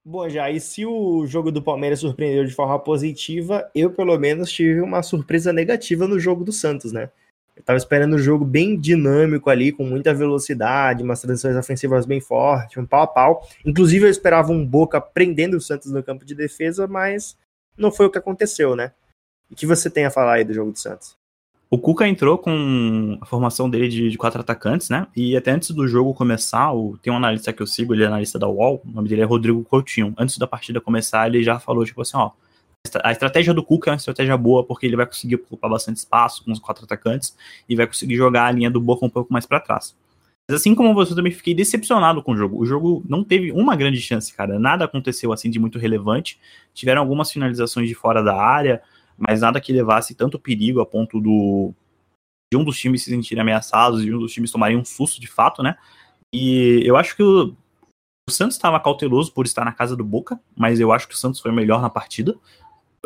Bom, 0.03 0.27
já, 0.29 0.49
e 0.49 0.59
se 0.59 0.85
o 0.85 1.27
jogo 1.27 1.51
do 1.51 1.61
Palmeiras 1.61 1.99
surpreendeu 1.99 2.45
de 2.45 2.53
forma 2.53 2.79
positiva, 2.79 3.69
eu 3.75 3.91
pelo 3.91 4.17
menos 4.17 4.51
tive 4.51 4.81
uma 4.81 5.03
surpresa 5.03 5.51
negativa 5.51 6.07
no 6.07 6.19
jogo 6.19 6.43
do 6.43 6.51
Santos, 6.51 6.91
né? 6.91 7.11
Eu 7.55 7.63
tava 7.63 7.77
esperando 7.77 8.15
um 8.15 8.19
jogo 8.19 8.45
bem 8.45 8.79
dinâmico 8.79 9.49
ali, 9.49 9.73
com 9.73 9.83
muita 9.83 10.13
velocidade, 10.13 11.03
umas 11.03 11.19
transições 11.19 11.57
ofensivas 11.57 12.05
bem 12.05 12.21
fortes, 12.21 12.77
um 12.77 12.85
pau 12.85 13.01
a 13.01 13.07
pau. 13.07 13.47
Inclusive 13.65 14.05
eu 14.05 14.09
esperava 14.09 14.53
um 14.53 14.65
Boca 14.65 15.01
prendendo 15.01 15.57
o 15.57 15.61
Santos 15.61 15.91
no 15.91 16.01
campo 16.01 16.23
de 16.23 16.33
defesa, 16.33 16.87
mas 16.87 17.37
não 17.77 17.91
foi 17.91 18.05
o 18.05 18.09
que 18.09 18.17
aconteceu, 18.17 18.77
né? 18.77 18.93
O 19.51 19.55
que 19.55 19.65
você 19.65 19.89
tem 19.89 20.05
a 20.05 20.11
falar 20.11 20.35
aí 20.35 20.45
do 20.45 20.53
jogo 20.53 20.71
do 20.71 20.79
Santos? 20.79 21.18
O 21.71 21.77
Cuca 21.77 22.07
entrou 22.07 22.35
com 22.37 23.17
a 23.21 23.25
formação 23.27 23.69
dele 23.69 23.87
de, 23.87 24.09
de, 24.09 24.17
quatro 24.17 24.41
atacantes, 24.41 24.89
né? 24.89 25.05
E 25.15 25.37
até 25.37 25.51
antes 25.51 25.69
do 25.69 25.87
jogo 25.87 26.15
começar, 26.15 26.73
o, 26.73 26.97
tem 26.97 27.13
um 27.13 27.17
analista 27.17 27.53
que 27.53 27.61
eu 27.61 27.67
sigo, 27.67 27.93
ele 27.93 28.03
é 28.03 28.07
analista 28.07 28.39
da 28.39 28.47
UOL, 28.47 28.81
o 28.83 28.91
nome 28.91 29.07
dele 29.07 29.21
é 29.21 29.25
Rodrigo 29.25 29.63
Coutinho. 29.63 30.13
Antes 30.17 30.39
da 30.39 30.47
partida 30.47 30.81
começar, 30.81 31.27
ele 31.27 31.43
já 31.43 31.59
falou, 31.59 31.85
tipo 31.85 32.01
assim, 32.01 32.17
ó, 32.17 32.31
a 33.03 33.11
estratégia 33.11 33.53
do 33.53 33.63
Cuca 33.63 33.89
é 33.89 33.93
uma 33.93 33.97
estratégia 33.97 34.35
boa, 34.35 34.63
porque 34.63 34.87
ele 34.87 34.95
vai 34.95 35.05
conseguir 35.05 35.35
ocupar 35.35 35.69
bastante 35.69 35.97
espaço 35.97 36.43
com 36.43 36.51
os 36.51 36.57
quatro 36.59 36.85
atacantes 36.85 37.35
e 37.67 37.75
vai 37.75 37.85
conseguir 37.85 38.15
jogar 38.15 38.45
a 38.45 38.51
linha 38.51 38.71
do 38.71 38.81
Boca 38.81 39.05
um 39.05 39.09
pouco 39.09 39.31
mais 39.31 39.45
para 39.45 39.59
trás. 39.59 39.95
Mas 40.49 40.61
assim 40.61 40.73
como 40.73 40.95
você, 40.95 41.11
eu 41.11 41.15
também 41.15 41.31
fiquei 41.31 41.53
decepcionado 41.53 42.23
com 42.23 42.31
o 42.31 42.35
jogo. 42.35 42.59
O 42.59 42.65
jogo 42.65 43.03
não 43.07 43.23
teve 43.23 43.51
uma 43.51 43.75
grande 43.75 44.01
chance, 44.01 44.33
cara. 44.33 44.57
Nada 44.57 44.85
aconteceu 44.85 45.31
assim 45.31 45.51
de 45.51 45.59
muito 45.59 45.77
relevante. 45.77 46.39
Tiveram 46.73 47.01
algumas 47.01 47.31
finalizações 47.31 47.87
de 47.87 47.93
fora 47.93 48.23
da 48.23 48.35
área, 48.35 48.81
mas 49.19 49.41
nada 49.41 49.61
que 49.61 49.73
levasse 49.73 50.15
tanto 50.15 50.39
perigo 50.39 50.81
a 50.81 50.85
ponto 50.85 51.19
do 51.19 51.73
de 52.51 52.57
um 52.57 52.63
dos 52.63 52.79
times 52.79 53.03
se 53.03 53.11
sentirem 53.11 53.41
ameaçados 53.41 54.03
e 54.03 54.13
um 54.13 54.19
dos 54.19 54.33
times 54.33 54.51
tomarem 54.51 54.75
um 54.75 54.83
susto 54.83 55.21
de 55.21 55.27
fato, 55.27 55.61
né? 55.61 55.77
E 56.33 56.81
eu 56.83 56.97
acho 56.97 57.15
que 57.15 57.21
o, 57.21 57.55
o 58.27 58.31
Santos 58.31 58.55
estava 58.55 58.79
cauteloso 58.79 59.31
por 59.31 59.45
estar 59.45 59.63
na 59.63 59.71
casa 59.71 59.95
do 59.95 60.03
Boca, 60.03 60.39
mas 60.55 60.79
eu 60.79 60.91
acho 60.91 61.07
que 61.07 61.13
o 61.13 61.17
Santos 61.17 61.39
foi 61.39 61.51
melhor 61.51 61.81
na 61.81 61.89
partida, 61.89 62.35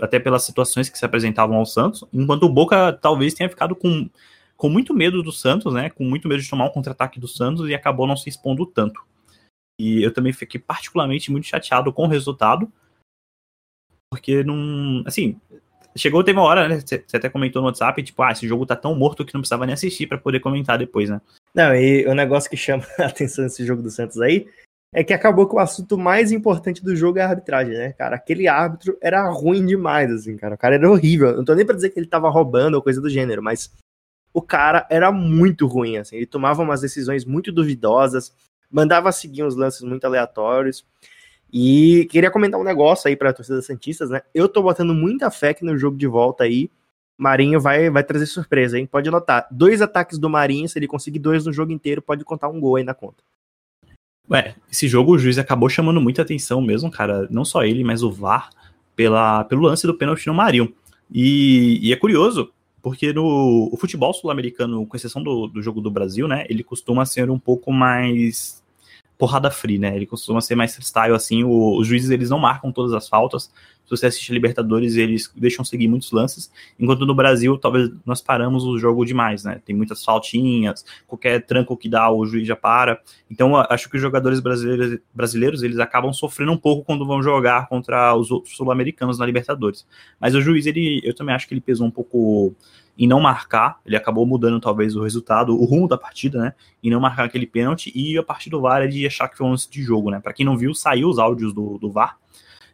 até 0.01 0.19
pelas 0.19 0.43
situações 0.43 0.89
que 0.89 0.97
se 0.97 1.05
apresentavam 1.05 1.57
ao 1.57 1.65
Santos, 1.65 2.05
enquanto 2.13 2.43
o 2.43 2.49
Boca 2.49 2.93
talvez 2.93 3.33
tenha 3.33 3.49
ficado 3.49 3.75
com, 3.75 4.09
com 4.55 4.69
muito 4.69 4.93
medo 4.93 5.21
do 5.21 5.31
Santos, 5.31 5.73
né? 5.73 5.89
Com 5.89 6.05
muito 6.05 6.27
medo 6.27 6.41
de 6.41 6.49
tomar 6.49 6.65
um 6.65 6.71
contra-ataque 6.71 7.19
do 7.19 7.27
Santos 7.27 7.69
e 7.69 7.75
acabou 7.75 8.07
não 8.07 8.15
se 8.15 8.29
expondo 8.29 8.65
tanto. 8.65 9.03
E 9.79 10.03
eu 10.03 10.13
também 10.13 10.31
fiquei 10.31 10.59
particularmente 10.59 11.31
muito 11.31 11.47
chateado 11.47 11.91
com 11.91 12.05
o 12.05 12.09
resultado, 12.09 12.71
porque 14.11 14.43
não. 14.43 15.03
Assim, 15.05 15.39
Chegou, 15.95 16.23
teve 16.23 16.39
uma 16.39 16.47
hora, 16.47 16.67
né? 16.67 16.79
Você 16.79 17.17
até 17.17 17.29
comentou 17.29 17.61
no 17.61 17.67
WhatsApp, 17.67 18.01
tipo, 18.01 18.21
ah, 18.23 18.31
esse 18.31 18.47
jogo 18.47 18.65
tá 18.65 18.75
tão 18.75 18.95
morto 18.95 19.23
que 19.23 19.33
não 19.33 19.41
precisava 19.41 19.65
nem 19.65 19.73
assistir 19.73 20.07
para 20.07 20.17
poder 20.17 20.39
comentar 20.39 20.77
depois, 20.77 21.09
né? 21.09 21.21
Não, 21.53 21.75
e 21.75 22.05
o 22.07 22.15
negócio 22.15 22.49
que 22.49 22.57
chama 22.57 22.83
a 22.99 23.05
atenção 23.05 23.43
nesse 23.43 23.65
jogo 23.65 23.81
do 23.81 23.91
Santos 23.91 24.19
aí 24.19 24.47
é 24.93 25.03
que 25.03 25.13
acabou 25.13 25.47
que 25.47 25.55
o 25.55 25.59
assunto 25.59 25.97
mais 25.97 26.31
importante 26.31 26.83
do 26.83 26.95
jogo 26.95 27.17
é 27.17 27.21
a 27.23 27.29
arbitragem, 27.29 27.73
né, 27.73 27.93
cara? 27.93 28.15
Aquele 28.15 28.47
árbitro 28.47 28.97
era 29.01 29.27
ruim 29.29 29.65
demais, 29.65 30.11
assim, 30.11 30.37
cara. 30.37 30.53
O 30.53 30.57
cara 30.57 30.75
era 30.75 30.89
horrível. 30.89 31.35
Não 31.35 31.43
tô 31.43 31.55
nem 31.55 31.65
pra 31.65 31.75
dizer 31.75 31.89
que 31.89 31.99
ele 31.99 32.05
tava 32.05 32.29
roubando 32.29 32.75
ou 32.75 32.81
coisa 32.81 33.01
do 33.01 33.09
gênero, 33.09 33.41
mas 33.41 33.71
o 34.31 34.41
cara 34.41 34.87
era 34.89 35.11
muito 35.11 35.65
ruim, 35.65 35.97
assim. 35.97 36.15
Ele 36.15 36.27
tomava 36.27 36.61
umas 36.61 36.81
decisões 36.81 37.25
muito 37.25 37.51
duvidosas, 37.51 38.33
mandava 38.69 39.11
seguir 39.11 39.43
uns 39.43 39.55
lances 39.55 39.81
muito 39.81 40.05
aleatórios. 40.05 40.85
E 41.53 42.07
queria 42.09 42.31
comentar 42.31 42.59
um 42.59 42.63
negócio 42.63 43.07
aí 43.07 43.15
pra 43.15 43.31
torcida 43.31 43.61
Santistas, 43.61 44.09
né? 44.09 44.23
Eu 44.33 44.49
tô 44.49 44.63
botando 44.63 44.91
muita 44.91 45.29
fé 45.29 45.53
que 45.53 45.63
no 45.63 45.77
jogo 45.77 45.95
de 45.95 46.07
volta 46.07 46.45
aí, 46.45 46.67
Marinho 47.15 47.61
vai, 47.61 47.91
vai 47.91 48.03
trazer 48.03 48.25
surpresa, 48.25 48.79
hein? 48.79 48.87
Pode 48.87 49.07
anotar. 49.07 49.47
Dois 49.51 49.79
ataques 49.79 50.17
do 50.17 50.27
Marinho, 50.27 50.67
se 50.67 50.79
ele 50.79 50.87
conseguir 50.87 51.19
dois 51.19 51.45
no 51.45 51.53
jogo 51.53 51.71
inteiro, 51.71 52.01
pode 52.01 52.25
contar 52.25 52.49
um 52.49 52.59
gol 52.59 52.77
aí 52.77 52.83
na 52.83 52.95
conta. 52.95 53.23
Ué, 54.31 54.55
esse 54.71 54.87
jogo 54.87 55.11
o 55.11 55.19
juiz 55.19 55.37
acabou 55.37 55.69
chamando 55.69 56.01
muita 56.01 56.23
atenção 56.23 56.59
mesmo, 56.59 56.89
cara. 56.89 57.27
Não 57.29 57.45
só 57.45 57.63
ele, 57.63 57.83
mas 57.83 58.01
o 58.01 58.11
VAR, 58.11 58.49
pela, 58.95 59.43
pelo 59.43 59.61
lance 59.61 59.85
do 59.85 59.93
pênalti 59.93 60.25
no 60.25 60.33
Marinho. 60.33 60.73
E, 61.13 61.77
e 61.87 61.93
é 61.93 61.95
curioso, 61.95 62.51
porque 62.81 63.13
no 63.13 63.69
o 63.71 63.77
futebol 63.77 64.11
sul-americano, 64.11 64.87
com 64.87 64.97
exceção 64.97 65.21
do, 65.21 65.45
do 65.45 65.61
jogo 65.61 65.81
do 65.81 65.91
Brasil, 65.91 66.27
né, 66.27 66.47
ele 66.49 66.63
costuma 66.63 67.05
ser 67.05 67.29
um 67.29 67.37
pouco 67.37 67.71
mais 67.71 68.62
porrada 69.17 69.49
free, 69.51 69.77
né? 69.77 69.95
Ele 69.95 70.05
costuma 70.05 70.41
ser 70.41 70.55
mais 70.55 70.73
freestyle, 70.73 71.13
assim. 71.13 71.43
O, 71.43 71.77
os 71.77 71.87
juízes 71.87 72.09
eles 72.09 72.29
não 72.29 72.39
marcam 72.39 72.71
todas 72.71 72.93
as 72.93 73.07
faltas. 73.07 73.51
Se 73.85 73.89
você 73.89 74.05
assiste 74.07 74.31
a 74.31 74.33
Libertadores, 74.33 74.95
eles 74.95 75.31
deixam 75.35 75.63
seguir 75.65 75.87
muitos 75.87 76.11
lances. 76.11 76.51
Enquanto 76.79 77.05
no 77.05 77.13
Brasil, 77.13 77.57
talvez 77.57 77.91
nós 78.05 78.21
paramos 78.21 78.63
o 78.63 78.77
jogo 78.77 79.05
demais, 79.05 79.43
né? 79.43 79.61
Tem 79.65 79.75
muitas 79.75 80.03
faltinhas, 80.03 80.85
qualquer 81.05 81.45
tranco 81.45 81.75
que 81.75 81.89
dá, 81.89 82.09
o 82.09 82.25
juiz 82.25 82.47
já 82.47 82.55
para. 82.55 83.01
Então, 83.29 83.55
acho 83.57 83.89
que 83.89 83.97
os 83.97 84.01
jogadores 84.01 84.39
brasileiros, 84.39 84.99
brasileiros 85.13 85.63
eles 85.63 85.79
acabam 85.79 86.13
sofrendo 86.13 86.51
um 86.51 86.57
pouco 86.57 86.85
quando 86.85 87.05
vão 87.05 87.21
jogar 87.21 87.67
contra 87.67 88.15
os 88.15 88.31
outros 88.31 88.55
sul-americanos 88.55 89.19
na 89.19 89.25
Libertadores. 89.25 89.85
Mas 90.19 90.33
o 90.33 90.41
juiz, 90.41 90.65
ele, 90.65 91.01
eu 91.03 91.13
também 91.13 91.35
acho 91.35 91.47
que 91.47 91.53
ele 91.53 91.61
pesou 91.61 91.85
um 91.85 91.91
pouco 91.91 92.55
em 92.97 93.07
não 93.07 93.19
marcar, 93.19 93.79
ele 93.85 93.95
acabou 93.95 94.25
mudando 94.25 94.59
talvez 94.59 94.95
o 94.95 95.01
resultado, 95.01 95.59
o 95.59 95.65
rumo 95.65 95.87
da 95.87 95.97
partida, 95.97 96.39
né? 96.39 96.53
Em 96.81 96.91
não 96.91 96.99
marcar 96.99 97.25
aquele 97.25 97.47
pênalti 97.47 97.91
e 97.93 98.17
a 98.17 98.23
partir 98.23 98.49
do 98.49 98.61
VAR 98.61 98.83
é 98.83 98.87
de 98.87 99.05
achar 99.05 99.27
que 99.27 99.35
foi 99.35 99.47
um 99.47 99.49
lance 99.49 99.69
de 99.69 99.81
jogo, 99.81 100.11
né? 100.11 100.19
Para 100.19 100.31
quem 100.31 100.45
não 100.45 100.55
viu, 100.55 100.75
saiu 100.75 101.09
os 101.09 101.17
áudios 101.17 101.53
do, 101.53 101.79
do 101.79 101.89
VAR 101.89 102.17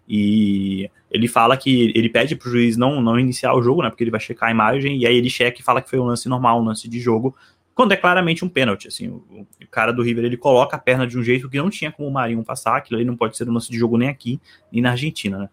e 0.09 0.89
ele 1.11 1.27
fala 1.27 1.55
que 1.55 1.91
ele 1.95 2.09
pede 2.09 2.35
pro 2.35 2.49
juiz 2.49 2.75
não, 2.75 2.99
não 2.99 3.19
iniciar 3.19 3.53
o 3.53 3.61
jogo, 3.61 3.83
né? 3.83 3.89
Porque 3.89 4.03
ele 4.03 4.11
vai 4.11 4.19
checar 4.19 4.49
a 4.49 4.51
imagem 4.51 4.97
e 4.97 5.05
aí 5.05 5.15
ele 5.15 5.29
checa 5.29 5.59
e 5.59 5.63
fala 5.63 5.81
que 5.81 5.89
foi 5.89 5.99
um 5.99 6.05
lance 6.05 6.27
normal, 6.27 6.59
um 6.59 6.65
lance 6.65 6.89
de 6.89 6.99
jogo, 6.99 7.35
quando 7.79 7.93
é 7.93 7.95
claramente 7.95 8.43
um 8.43 8.49
pênalti, 8.49 8.89
assim, 8.89 9.07
o, 9.07 9.23
o, 9.61 9.67
cara 9.71 9.93
do 9.93 10.01
River 10.01 10.25
ele 10.25 10.35
coloca 10.35 10.75
a 10.75 10.79
perna 10.79 11.07
de 11.07 11.17
um 11.17 11.23
jeito 11.23 11.49
que 11.49 11.57
não 11.57 11.69
tinha 11.69 11.89
como 11.89 12.09
o 12.09 12.11
Marinho 12.11 12.43
passar, 12.43 12.75
aquilo 12.75 12.99
aí 12.99 13.05
não 13.05 13.15
pode 13.15 13.37
ser 13.37 13.47
um 13.47 13.53
lance 13.53 13.71
de 13.71 13.77
jogo 13.77 13.97
nem 13.97 14.09
aqui, 14.09 14.37
nem 14.69 14.81
na 14.81 14.91
Argentina, 14.91 15.37
né? 15.37 15.49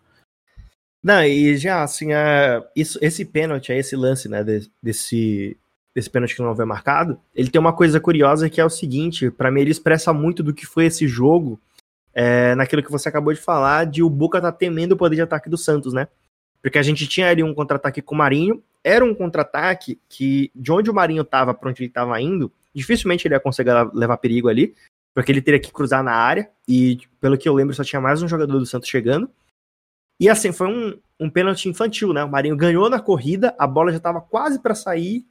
Não, 1.00 1.22
e 1.22 1.56
já, 1.56 1.84
assim, 1.84 2.12
é, 2.12 2.60
isso, 2.74 2.98
esse 3.00 3.24
pênalti, 3.24 3.70
esse 3.70 3.94
lance, 3.94 4.28
né, 4.28 4.42
desse, 4.82 5.56
desse 5.94 6.10
pênalti 6.10 6.34
que 6.34 6.42
não 6.42 6.56
foi 6.56 6.64
marcado, 6.64 7.20
ele 7.32 7.48
tem 7.48 7.60
uma 7.60 7.72
coisa 7.72 8.00
curiosa 8.00 8.50
que 8.50 8.60
é 8.60 8.64
o 8.64 8.70
seguinte, 8.70 9.30
para 9.30 9.50
mim 9.52 9.60
ele 9.60 9.70
expressa 9.70 10.12
muito 10.12 10.42
do 10.42 10.52
que 10.52 10.66
foi 10.66 10.86
esse 10.86 11.06
jogo, 11.06 11.60
é, 12.18 12.54
naquilo 12.54 12.82
que 12.82 12.90
você 12.90 13.10
acabou 13.10 13.30
de 13.34 13.38
falar, 13.38 13.84
de 13.84 14.02
o 14.02 14.08
Boca 14.08 14.40
tá 14.40 14.50
temendo 14.50 14.92
o 14.92 14.96
poder 14.96 15.16
de 15.16 15.20
ataque 15.22 15.50
do 15.50 15.58
Santos, 15.58 15.92
né? 15.92 16.08
Porque 16.62 16.78
a 16.78 16.82
gente 16.82 17.06
tinha 17.06 17.28
ali 17.28 17.42
um 17.42 17.52
contra-ataque 17.52 18.00
com 18.00 18.14
o 18.14 18.18
Marinho, 18.18 18.64
era 18.82 19.04
um 19.04 19.14
contra-ataque 19.14 20.00
que, 20.08 20.50
de 20.54 20.72
onde 20.72 20.90
o 20.90 20.94
Marinho 20.94 21.22
tava, 21.24 21.52
pra 21.52 21.68
onde 21.68 21.82
ele 21.82 21.90
tava 21.90 22.18
indo, 22.18 22.50
dificilmente 22.74 23.28
ele 23.28 23.34
ia 23.34 23.40
conseguir 23.40 23.72
levar 23.92 24.16
perigo 24.16 24.48
ali, 24.48 24.74
porque 25.14 25.30
ele 25.30 25.42
teria 25.42 25.60
que 25.60 25.70
cruzar 25.70 26.02
na 26.02 26.12
área, 26.12 26.48
e 26.66 26.98
pelo 27.20 27.36
que 27.36 27.46
eu 27.46 27.52
lembro, 27.52 27.74
só 27.74 27.84
tinha 27.84 28.00
mais 28.00 28.22
um 28.22 28.28
jogador 28.28 28.58
do 28.58 28.64
Santos 28.64 28.88
chegando, 28.88 29.28
e 30.18 30.30
assim, 30.30 30.52
foi 30.52 30.68
um, 30.68 30.98
um 31.20 31.28
pênalti 31.28 31.68
infantil, 31.68 32.14
né? 32.14 32.24
O 32.24 32.30
Marinho 32.30 32.56
ganhou 32.56 32.88
na 32.88 32.98
corrida, 32.98 33.54
a 33.58 33.66
bola 33.66 33.90
já 33.90 33.98
estava 33.98 34.22
quase 34.22 34.58
para 34.58 34.74
sair, 34.74 35.26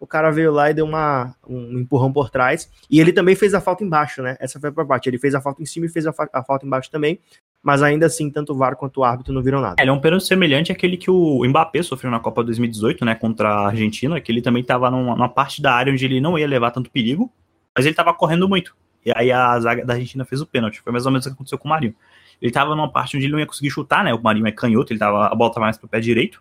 o 0.00 0.06
cara 0.06 0.30
veio 0.30 0.50
lá 0.50 0.70
e 0.70 0.74
deu 0.74 0.86
uma, 0.86 1.34
um 1.46 1.78
empurrão 1.78 2.10
por 2.10 2.30
trás. 2.30 2.70
E 2.90 2.98
ele 2.98 3.12
também 3.12 3.36
fez 3.36 3.52
a 3.52 3.60
falta 3.60 3.84
embaixo, 3.84 4.22
né? 4.22 4.34
Essa 4.40 4.58
foi 4.58 4.70
a 4.70 4.84
parte. 4.84 5.10
Ele 5.10 5.18
fez 5.18 5.34
a 5.34 5.42
falta 5.42 5.62
em 5.62 5.66
cima 5.66 5.84
e 5.84 5.90
fez 5.90 6.06
a, 6.06 6.12
fa 6.12 6.26
a 6.32 6.42
falta 6.42 6.64
embaixo 6.64 6.90
também. 6.90 7.20
Mas 7.62 7.82
ainda 7.82 8.06
assim, 8.06 8.30
tanto 8.30 8.54
o 8.54 8.56
VAR 8.56 8.74
quanto 8.76 9.00
o 9.00 9.04
árbitro 9.04 9.34
não 9.34 9.42
viram 9.42 9.60
nada. 9.60 9.76
É, 9.78 9.82
ele 9.82 9.90
é 9.90 9.92
um 9.92 10.00
pênalti 10.00 10.26
semelhante 10.26 10.72
àquele 10.72 10.96
que 10.96 11.10
o 11.10 11.44
Mbappé 11.46 11.82
sofreu 11.82 12.10
na 12.10 12.18
Copa 12.18 12.42
2018, 12.42 13.04
né? 13.04 13.14
Contra 13.14 13.50
a 13.50 13.66
Argentina, 13.66 14.18
que 14.18 14.32
ele 14.32 14.40
também 14.40 14.62
estava 14.62 14.90
numa, 14.90 15.14
numa 15.14 15.28
parte 15.28 15.60
da 15.60 15.74
área 15.74 15.92
onde 15.92 16.02
ele 16.02 16.18
não 16.18 16.38
ia 16.38 16.48
levar 16.48 16.70
tanto 16.70 16.90
perigo, 16.90 17.30
mas 17.76 17.84
ele 17.84 17.92
estava 17.92 18.14
correndo 18.14 18.48
muito. 18.48 18.74
E 19.04 19.12
aí 19.14 19.30
a 19.30 19.60
zaga 19.60 19.84
da 19.84 19.92
Argentina 19.92 20.24
fez 20.24 20.40
o 20.40 20.46
pênalti. 20.46 20.80
Foi 20.80 20.90
mais 20.90 21.04
ou 21.04 21.12
menos 21.12 21.26
o 21.26 21.28
que 21.28 21.34
aconteceu 21.34 21.58
com 21.58 21.68
o 21.68 21.70
Marinho. 21.70 21.94
Ele 22.40 22.50
tava 22.50 22.74
numa 22.74 22.90
parte 22.90 23.18
onde 23.18 23.26
ele 23.26 23.32
não 23.32 23.40
ia 23.40 23.46
conseguir 23.46 23.68
chutar, 23.68 24.02
né? 24.02 24.14
O 24.14 24.22
Marinho 24.22 24.46
é 24.46 24.52
canhoto, 24.52 24.94
ele 24.94 24.98
tava, 24.98 25.26
a 25.26 25.34
bola 25.34 25.52
tava 25.52 25.66
mais 25.66 25.76
pro 25.76 25.86
pé 25.86 26.00
direito. 26.00 26.40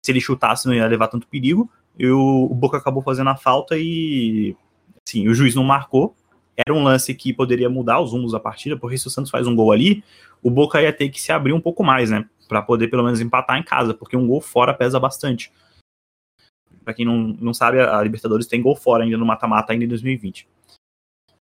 Se 0.00 0.12
ele 0.12 0.20
chutasse, 0.20 0.66
não 0.66 0.74
ia 0.74 0.86
levar 0.86 1.08
tanto 1.08 1.26
perigo. 1.26 1.68
E 1.98 2.06
o, 2.08 2.48
o 2.50 2.54
Boca 2.54 2.78
acabou 2.78 3.02
fazendo 3.02 3.30
a 3.30 3.36
falta 3.36 3.76
e. 3.78 4.56
Sim, 5.06 5.28
o 5.28 5.34
juiz 5.34 5.54
não 5.54 5.64
marcou. 5.64 6.14
Era 6.56 6.74
um 6.74 6.82
lance 6.82 7.14
que 7.14 7.32
poderia 7.32 7.68
mudar 7.68 8.00
os 8.00 8.12
rumos 8.12 8.32
da 8.32 8.40
partida, 8.40 8.76
porque 8.76 8.98
se 8.98 9.06
o 9.06 9.10
Santos 9.10 9.30
faz 9.30 9.46
um 9.46 9.56
gol 9.56 9.72
ali, 9.72 10.04
o 10.42 10.50
Boca 10.50 10.82
ia 10.82 10.92
ter 10.92 11.08
que 11.08 11.20
se 11.20 11.32
abrir 11.32 11.52
um 11.52 11.60
pouco 11.60 11.82
mais, 11.82 12.10
né? 12.10 12.28
Para 12.48 12.62
poder 12.62 12.88
pelo 12.88 13.02
menos 13.02 13.20
empatar 13.20 13.58
em 13.58 13.62
casa, 13.62 13.94
porque 13.94 14.16
um 14.16 14.26
gol 14.26 14.40
fora 14.40 14.74
pesa 14.74 15.00
bastante. 15.00 15.50
Para 16.84 16.94
quem 16.94 17.06
não, 17.06 17.16
não 17.40 17.54
sabe, 17.54 17.80
a 17.80 18.02
Libertadores 18.02 18.46
tem 18.46 18.60
gol 18.60 18.76
fora 18.76 19.04
ainda 19.04 19.16
no 19.16 19.24
mata-mata, 19.24 19.72
ainda 19.72 19.84
em 19.84 19.88
2020. 19.88 20.46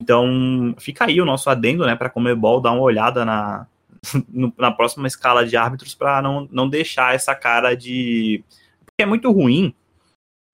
Então, 0.00 0.74
fica 0.78 1.06
aí 1.06 1.20
o 1.20 1.24
nosso 1.24 1.48
adendo, 1.48 1.86
né, 1.86 1.96
para 1.96 2.10
Comebol 2.10 2.60
dar 2.60 2.72
uma 2.72 2.82
olhada 2.82 3.24
na, 3.24 3.66
na 4.58 4.70
próxima 4.70 5.06
escala 5.06 5.46
de 5.46 5.56
árbitros 5.56 5.94
para 5.94 6.20
não, 6.20 6.48
não 6.50 6.68
deixar 6.68 7.14
essa 7.14 7.34
cara 7.34 7.74
de. 7.74 8.44
Porque 8.84 9.02
é 9.02 9.06
muito 9.06 9.30
ruim. 9.30 9.74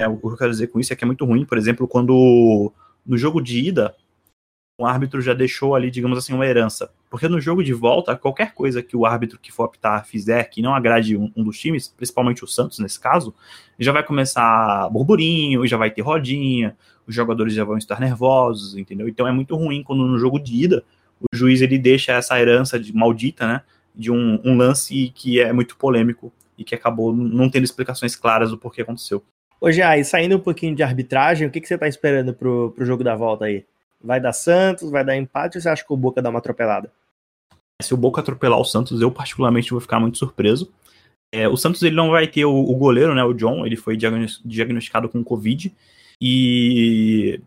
É, 0.01 0.09
o 0.09 0.17
que 0.17 0.27
eu 0.27 0.37
quero 0.37 0.51
dizer 0.51 0.69
com 0.69 0.81
isso 0.81 0.93
é 0.95 0.97
que 0.97 1.05
é 1.05 1.07
muito 1.07 1.27
ruim, 1.27 1.45
por 1.45 1.59
exemplo, 1.59 1.87
quando 1.87 2.73
no 3.05 3.19
jogo 3.19 3.39
de 3.39 3.61
ida 3.61 3.95
o 4.79 4.87
árbitro 4.87 5.21
já 5.21 5.35
deixou 5.35 5.75
ali, 5.75 5.91
digamos 5.91 6.17
assim, 6.17 6.33
uma 6.33 6.47
herança. 6.47 6.91
Porque 7.11 7.29
no 7.29 7.39
jogo 7.39 7.63
de 7.63 7.75
volta, 7.75 8.17
qualquer 8.17 8.55
coisa 8.55 8.83
que 8.83 8.97
o 8.97 9.05
árbitro 9.05 9.39
que 9.39 9.53
for 9.53 9.65
optar 9.65 10.07
fizer 10.07 10.45
que 10.45 10.63
não 10.63 10.75
agrade 10.75 11.19
um, 11.19 11.31
um 11.37 11.45
dos 11.45 11.59
times, 11.59 11.89
principalmente 11.89 12.43
o 12.43 12.47
Santos 12.47 12.79
nesse 12.79 12.99
caso, 12.99 13.35
já 13.79 13.93
vai 13.93 14.03
começar 14.03 14.89
burburinho, 14.89 15.67
já 15.67 15.77
vai 15.77 15.91
ter 15.91 16.01
rodinha, 16.01 16.75
os 17.07 17.15
jogadores 17.15 17.53
já 17.53 17.63
vão 17.63 17.77
estar 17.77 18.01
nervosos, 18.01 18.75
entendeu? 18.75 19.07
Então 19.07 19.29
é 19.29 19.33
muito 19.33 19.55
ruim 19.55 19.83
quando 19.83 20.07
no 20.07 20.19
jogo 20.19 20.39
de 20.39 20.65
ida 20.65 20.83
o 21.21 21.37
juiz 21.37 21.61
ele 21.61 21.79
deixa 21.79 22.13
essa 22.13 22.41
herança 22.41 22.81
de, 22.81 22.91
maldita, 22.95 23.47
né? 23.47 23.63
De 23.95 24.11
um, 24.11 24.41
um 24.43 24.57
lance 24.57 25.13
que 25.15 25.41
é 25.41 25.53
muito 25.53 25.77
polêmico 25.77 26.33
e 26.57 26.65
que 26.65 26.75
acabou 26.75 27.15
não 27.15 27.51
tendo 27.51 27.65
explicações 27.65 28.17
claras 28.17 28.49
do 28.49 28.57
porquê 28.57 28.81
aconteceu. 28.81 29.23
Ô, 29.61 29.71
Jai, 29.71 30.03
saindo 30.05 30.37
um 30.37 30.41
pouquinho 30.41 30.75
de 30.75 30.83
arbitragem, 30.83 31.47
o 31.47 31.51
que, 31.51 31.61
que 31.61 31.69
você 31.69 31.77
tá 31.77 31.87
esperando 31.87 32.33
pro, 32.33 32.71
pro 32.71 32.87
jogo 32.87 33.05
da 33.05 33.15
volta 33.15 33.45
aí? 33.45 33.67
Vai 34.03 34.19
dar 34.19 34.33
Santos, 34.33 34.91
vai 34.91 35.05
dar 35.05 35.17
empate 35.17 35.59
ou 35.59 35.63
você 35.63 35.69
acha 35.69 35.85
que 35.85 35.93
o 35.93 35.97
Boca 35.97 36.23
dá 36.23 36.31
uma 36.31 36.39
atropelada? 36.39 36.91
Se 37.83 37.93
o 37.93 37.97
Boca 37.97 38.23
atropelar 38.23 38.59
o 38.59 38.65
Santos, 38.65 39.03
eu 39.03 39.13
particularmente 39.13 39.71
vou 39.71 39.81
ficar 39.81 40.01
muito 40.01 40.17
surpreso. 40.17 40.73
É, 41.31 41.47
o 41.47 41.59
Santos 41.59 41.83
ele 41.83 41.95
não 41.95 42.11
vai 42.11 42.27
ter 42.27 42.47
o, 42.47 42.55
o, 42.55 42.75
goleiro, 42.75 43.15
né, 43.15 43.23
o 43.23 43.35
John, 43.35 43.67
ele 43.67 43.77
foi 43.77 43.97
diagnosticado 43.97 45.09
com 45.11 45.23
Covid 45.23 45.73
e 46.21 47.41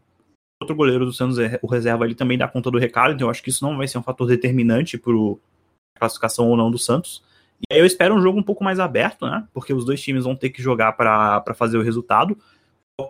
outro 0.62 0.76
goleiro 0.76 1.06
do 1.06 1.12
Santos, 1.12 1.40
é, 1.40 1.60
o 1.62 1.68
reserva, 1.68 2.06
ele 2.06 2.16
também 2.16 2.38
dá 2.38 2.48
conta 2.48 2.72
do 2.72 2.78
recado, 2.78 3.14
então 3.14 3.28
eu 3.28 3.32
acho 3.32 3.44
que 3.44 3.50
isso 3.50 3.66
não 3.66 3.76
vai 3.76 3.88
ser 3.88 3.98
um 3.98 4.04
fator 4.04 4.28
determinante 4.28 4.98
para 4.98 5.12
a 5.14 6.00
classificação 6.00 6.48
ou 6.48 6.56
não 6.56 6.72
do 6.72 6.78
Santos. 6.78 7.24
E 7.70 7.74
aí 7.74 7.80
eu 7.80 7.86
espero 7.86 8.16
um 8.16 8.22
jogo 8.22 8.40
um 8.40 8.44
pouco 8.44 8.64
mais 8.64 8.80
aberto, 8.80 9.26
né? 9.26 9.48
Porque 9.54 9.74
os 9.74 9.86
dois 9.86 10.02
times 10.02 10.26
vão 10.26 10.36
ter 10.36 10.50
que 10.50 10.62
jogar 10.62 10.94
para 10.94 11.54
fazer 11.56 11.78
o 11.78 11.82
resultado. 11.82 12.38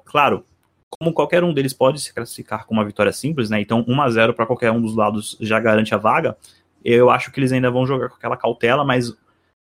Claro, 0.06 0.46
como 0.90 1.14
qualquer 1.14 1.44
um 1.44 1.54
deles 1.54 1.74
pode 1.74 2.00
se 2.00 2.14
classificar 2.14 2.66
com 2.66 2.74
uma 2.74 2.86
vitória 2.86 3.12
simples, 3.12 3.50
né? 3.50 3.60
Então 3.60 3.84
1 3.88 4.02
a 4.02 4.10
0 4.10 4.34
para 4.34 4.46
qualquer 4.46 4.72
um 4.72 4.82
dos 4.82 4.96
lados 4.96 5.38
já 5.42 5.60
garante 5.60 5.94
a 5.94 5.98
vaga. 5.98 6.38
Eu 6.84 7.10
acho 7.10 7.32
que 7.32 7.40
eles 7.40 7.52
ainda 7.52 7.72
vão 7.72 7.86
jogar 7.86 8.10
com 8.10 8.16
aquela 8.16 8.38
cautela, 8.38 8.84
mas 8.84 9.08
eles 9.08 9.18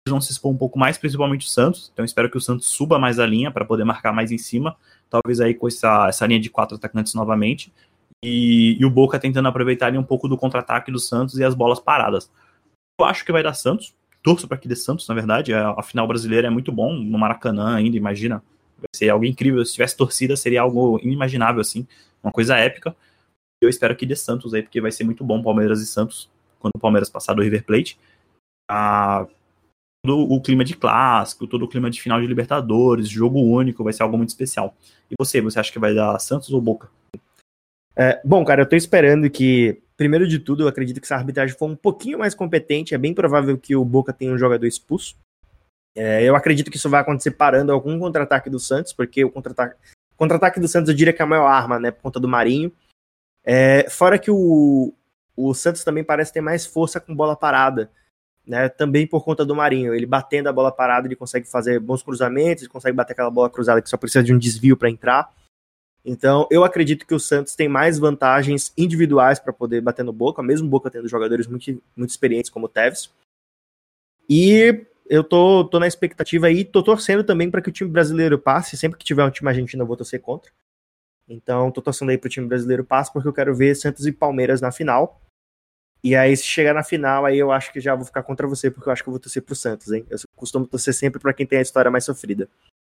vão 0.08 0.20
se 0.20 0.32
expor 0.32 0.50
um 0.50 0.56
pouco 0.56 0.78
mais, 0.78 0.98
principalmente 0.98 1.46
o 1.46 1.50
Santos. 1.50 1.90
Então 1.92 2.04
espero 2.04 2.30
que 2.30 2.36
o 2.36 2.40
Santos 2.40 2.66
suba 2.68 2.98
mais 2.98 3.18
a 3.18 3.26
linha 3.26 3.50
para 3.50 3.64
poder 3.64 3.84
marcar 3.84 4.12
mais 4.12 4.32
em 4.32 4.38
cima 4.38 4.76
talvez 5.10 5.40
aí 5.40 5.52
com 5.52 5.66
essa, 5.66 6.08
essa 6.08 6.26
linha 6.26 6.40
de 6.40 6.48
quatro 6.48 6.76
atacantes 6.76 7.12
novamente, 7.14 7.72
e, 8.24 8.76
e 8.80 8.84
o 8.84 8.90
Boca 8.90 9.18
tentando 9.18 9.48
aproveitar 9.48 9.88
ali 9.88 9.98
um 9.98 10.04
pouco 10.04 10.28
do 10.28 10.38
contra-ataque 10.38 10.92
do 10.92 10.98
Santos 10.98 11.38
e 11.38 11.44
as 11.44 11.54
bolas 11.54 11.80
paradas. 11.80 12.30
Eu 12.98 13.06
acho 13.06 13.24
que 13.24 13.32
vai 13.32 13.42
dar 13.42 13.54
Santos, 13.54 13.94
torço 14.22 14.46
para 14.46 14.58
que 14.58 14.68
dê 14.68 14.76
Santos, 14.76 15.08
na 15.08 15.14
verdade, 15.14 15.52
a, 15.54 15.70
a, 15.70 15.82
final 15.82 16.06
brasileira 16.06 16.46
é 16.46 16.50
muito 16.50 16.70
bom, 16.70 16.92
no 16.92 17.18
Maracanã 17.18 17.76
ainda, 17.76 17.96
imagina, 17.96 18.42
vai 18.78 18.88
ser 18.94 19.08
algo 19.10 19.24
incrível, 19.24 19.64
se 19.64 19.72
tivesse 19.72 19.96
torcida 19.96 20.36
seria 20.36 20.62
algo 20.62 20.98
inimaginável, 21.02 21.60
assim, 21.60 21.86
uma 22.22 22.32
coisa 22.32 22.56
épica, 22.56 22.94
eu 23.60 23.68
espero 23.68 23.96
que 23.96 24.06
dê 24.06 24.16
Santos 24.16 24.54
aí, 24.54 24.62
porque 24.62 24.80
vai 24.80 24.92
ser 24.92 25.04
muito 25.04 25.24
bom 25.24 25.42
Palmeiras 25.42 25.80
e 25.80 25.86
Santos, 25.86 26.28
quando 26.58 26.72
o 26.76 26.80
Palmeiras 26.80 27.08
passar 27.08 27.34
do 27.34 27.42
River 27.42 27.64
Plate, 27.64 27.98
ah, 28.70 29.26
todo 30.04 30.32
o 30.32 30.40
clima 30.40 30.64
de 30.64 30.76
clássico, 30.76 31.46
todo 31.46 31.64
o 31.64 31.68
clima 31.68 31.90
de 31.90 32.00
final 32.00 32.20
de 32.20 32.26
Libertadores, 32.26 33.08
jogo 33.08 33.40
único, 33.40 33.84
vai 33.84 33.92
ser 33.92 34.02
algo 34.02 34.16
muito 34.16 34.30
especial. 34.30 34.74
E 35.10 35.14
você, 35.18 35.40
você 35.40 35.58
acha 35.58 35.72
que 35.72 35.78
vai 35.78 35.94
dar 35.94 36.18
Santos 36.18 36.50
ou 36.50 36.60
Boca? 36.60 36.88
É, 37.96 38.20
bom, 38.24 38.44
cara, 38.44 38.62
eu 38.62 38.68
tô 38.68 38.76
esperando 38.76 39.28
que 39.28 39.82
primeiro 40.00 40.26
de 40.26 40.38
tudo, 40.38 40.62
eu 40.62 40.68
acredito 40.68 40.98
que 40.98 41.06
se 41.06 41.12
a 41.12 41.18
arbitragem 41.18 41.54
for 41.54 41.68
um 41.68 41.76
pouquinho 41.76 42.18
mais 42.18 42.34
competente, 42.34 42.94
é 42.94 42.98
bem 42.98 43.12
provável 43.12 43.58
que 43.58 43.76
o 43.76 43.84
Boca 43.84 44.14
tenha 44.14 44.32
um 44.32 44.38
jogador 44.38 44.66
expulso. 44.66 45.14
É, 45.94 46.24
eu 46.24 46.34
acredito 46.34 46.70
que 46.70 46.78
isso 46.78 46.88
vai 46.88 47.02
acontecer 47.02 47.32
parando 47.32 47.70
algum 47.70 47.98
contra-ataque 47.98 48.48
do 48.48 48.58
Santos, 48.58 48.94
porque 48.94 49.22
o 49.22 49.30
contra-ataque 49.30 49.76
contra 50.16 50.38
do 50.58 50.68
Santos 50.68 50.88
eu 50.88 50.96
diria 50.96 51.12
que 51.12 51.20
é 51.20 51.24
a 51.24 51.28
maior 51.28 51.48
arma, 51.48 51.78
né, 51.78 51.90
por 51.90 52.00
conta 52.00 52.18
do 52.18 52.26
Marinho. 52.26 52.72
É, 53.44 53.90
fora 53.90 54.18
que 54.18 54.30
o, 54.30 54.94
o 55.36 55.52
Santos 55.52 55.84
também 55.84 56.02
parece 56.02 56.32
ter 56.32 56.40
mais 56.40 56.64
força 56.64 56.98
com 56.98 57.14
bola 57.14 57.36
parada, 57.36 57.90
né, 58.46 58.70
também 58.70 59.06
por 59.06 59.22
conta 59.22 59.44
do 59.44 59.54
Marinho. 59.54 59.94
Ele 59.94 60.06
batendo 60.06 60.48
a 60.48 60.52
bola 60.52 60.72
parada, 60.72 61.06
ele 61.06 61.14
consegue 61.14 61.46
fazer 61.46 61.78
bons 61.78 62.02
cruzamentos, 62.02 62.62
ele 62.62 62.72
consegue 62.72 62.96
bater 62.96 63.12
aquela 63.12 63.30
bola 63.30 63.50
cruzada 63.50 63.82
que 63.82 63.90
só 63.90 63.98
precisa 63.98 64.24
de 64.24 64.32
um 64.32 64.38
desvio 64.38 64.78
para 64.78 64.88
entrar. 64.88 65.30
Então, 66.04 66.46
eu 66.50 66.64
acredito 66.64 67.06
que 67.06 67.14
o 67.14 67.20
Santos 67.20 67.54
tem 67.54 67.68
mais 67.68 67.98
vantagens 67.98 68.72
individuais 68.76 69.38
para 69.38 69.52
poder 69.52 69.80
bater 69.80 70.04
no 70.04 70.12
Boca, 70.12 70.42
mesmo 70.42 70.68
Boca 70.68 70.90
tendo 70.90 71.08
jogadores 71.08 71.46
muito, 71.46 71.82
muito 71.94 72.10
experientes 72.10 72.50
como 72.50 72.66
o 72.66 72.68
Tevez. 72.68 73.10
E 74.28 74.86
eu 75.06 75.24
tô, 75.24 75.64
tô 75.64 75.78
na 75.78 75.86
expectativa 75.86 76.46
aí, 76.46 76.64
tô 76.64 76.82
torcendo 76.82 77.24
também 77.24 77.50
para 77.50 77.60
que 77.60 77.68
o 77.68 77.72
time 77.72 77.90
brasileiro 77.90 78.38
passe. 78.38 78.76
Sempre 78.76 78.98
que 78.98 79.04
tiver 79.04 79.24
um 79.24 79.30
time 79.30 79.50
argentino, 79.50 79.82
eu 79.82 79.86
vou 79.86 79.96
torcer 79.96 80.20
contra. 80.20 80.50
Então, 81.28 81.70
tô 81.70 81.82
torcendo 81.82 82.10
aí 82.10 82.18
pro 82.18 82.30
time 82.30 82.46
brasileiro 82.46 82.84
passe, 82.84 83.12
porque 83.12 83.28
eu 83.28 83.32
quero 83.32 83.54
ver 83.54 83.74
Santos 83.74 84.06
e 84.06 84.12
Palmeiras 84.12 84.60
na 84.60 84.72
final. 84.72 85.20
E 86.02 86.16
aí, 86.16 86.34
se 86.36 86.44
chegar 86.44 86.72
na 86.72 86.82
final, 86.82 87.26
aí 87.26 87.38
eu 87.38 87.52
acho 87.52 87.72
que 87.72 87.80
já 87.80 87.94
vou 87.94 88.04
ficar 88.04 88.22
contra 88.22 88.46
você, 88.46 88.70
porque 88.70 88.88
eu 88.88 88.92
acho 88.92 89.02
que 89.02 89.08
eu 89.08 89.12
vou 89.12 89.20
torcer 89.20 89.42
pro 89.42 89.54
Santos, 89.54 89.92
hein? 89.92 90.06
Eu 90.08 90.18
costumo 90.34 90.66
torcer 90.66 90.94
sempre 90.94 91.20
para 91.20 91.34
quem 91.34 91.46
tem 91.46 91.58
a 91.58 91.62
história 91.62 91.90
mais 91.90 92.04
sofrida. 92.04 92.48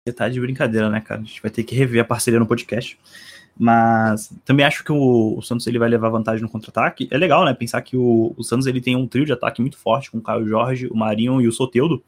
Você 0.06 0.12
tá 0.12 0.28
de 0.28 0.40
brincadeira, 0.40 0.90
né, 0.90 1.00
cara? 1.00 1.20
A 1.20 1.24
gente 1.24 1.40
vai 1.40 1.50
ter 1.50 1.64
que 1.64 1.74
rever 1.74 2.02
a 2.02 2.04
parceria 2.04 2.38
no 2.38 2.46
podcast. 2.46 2.98
Mas 3.58 4.32
também 4.44 4.64
acho 4.64 4.84
que 4.84 4.92
o, 4.92 5.40
Santos 5.42 5.66
ele 5.66 5.80
vai 5.80 5.88
levar 5.88 6.10
vantagem 6.10 6.42
no 6.42 6.48
contra-ataque. 6.48 7.08
É 7.10 7.18
legal, 7.18 7.44
né? 7.44 7.52
Pensar 7.52 7.82
que 7.82 7.96
o, 7.96 8.32
o, 8.36 8.44
Santos 8.44 8.66
ele 8.68 8.80
tem 8.80 8.94
um 8.94 9.06
trio 9.06 9.24
de 9.24 9.32
ataque 9.32 9.60
muito 9.60 9.76
forte 9.76 10.10
com 10.10 10.18
o 10.18 10.22
Caio 10.22 10.46
Jorge, 10.46 10.86
o 10.86 10.96
Marinho 10.96 11.40
e 11.40 11.48
o 11.48 11.52
Soteudo. 11.52 12.02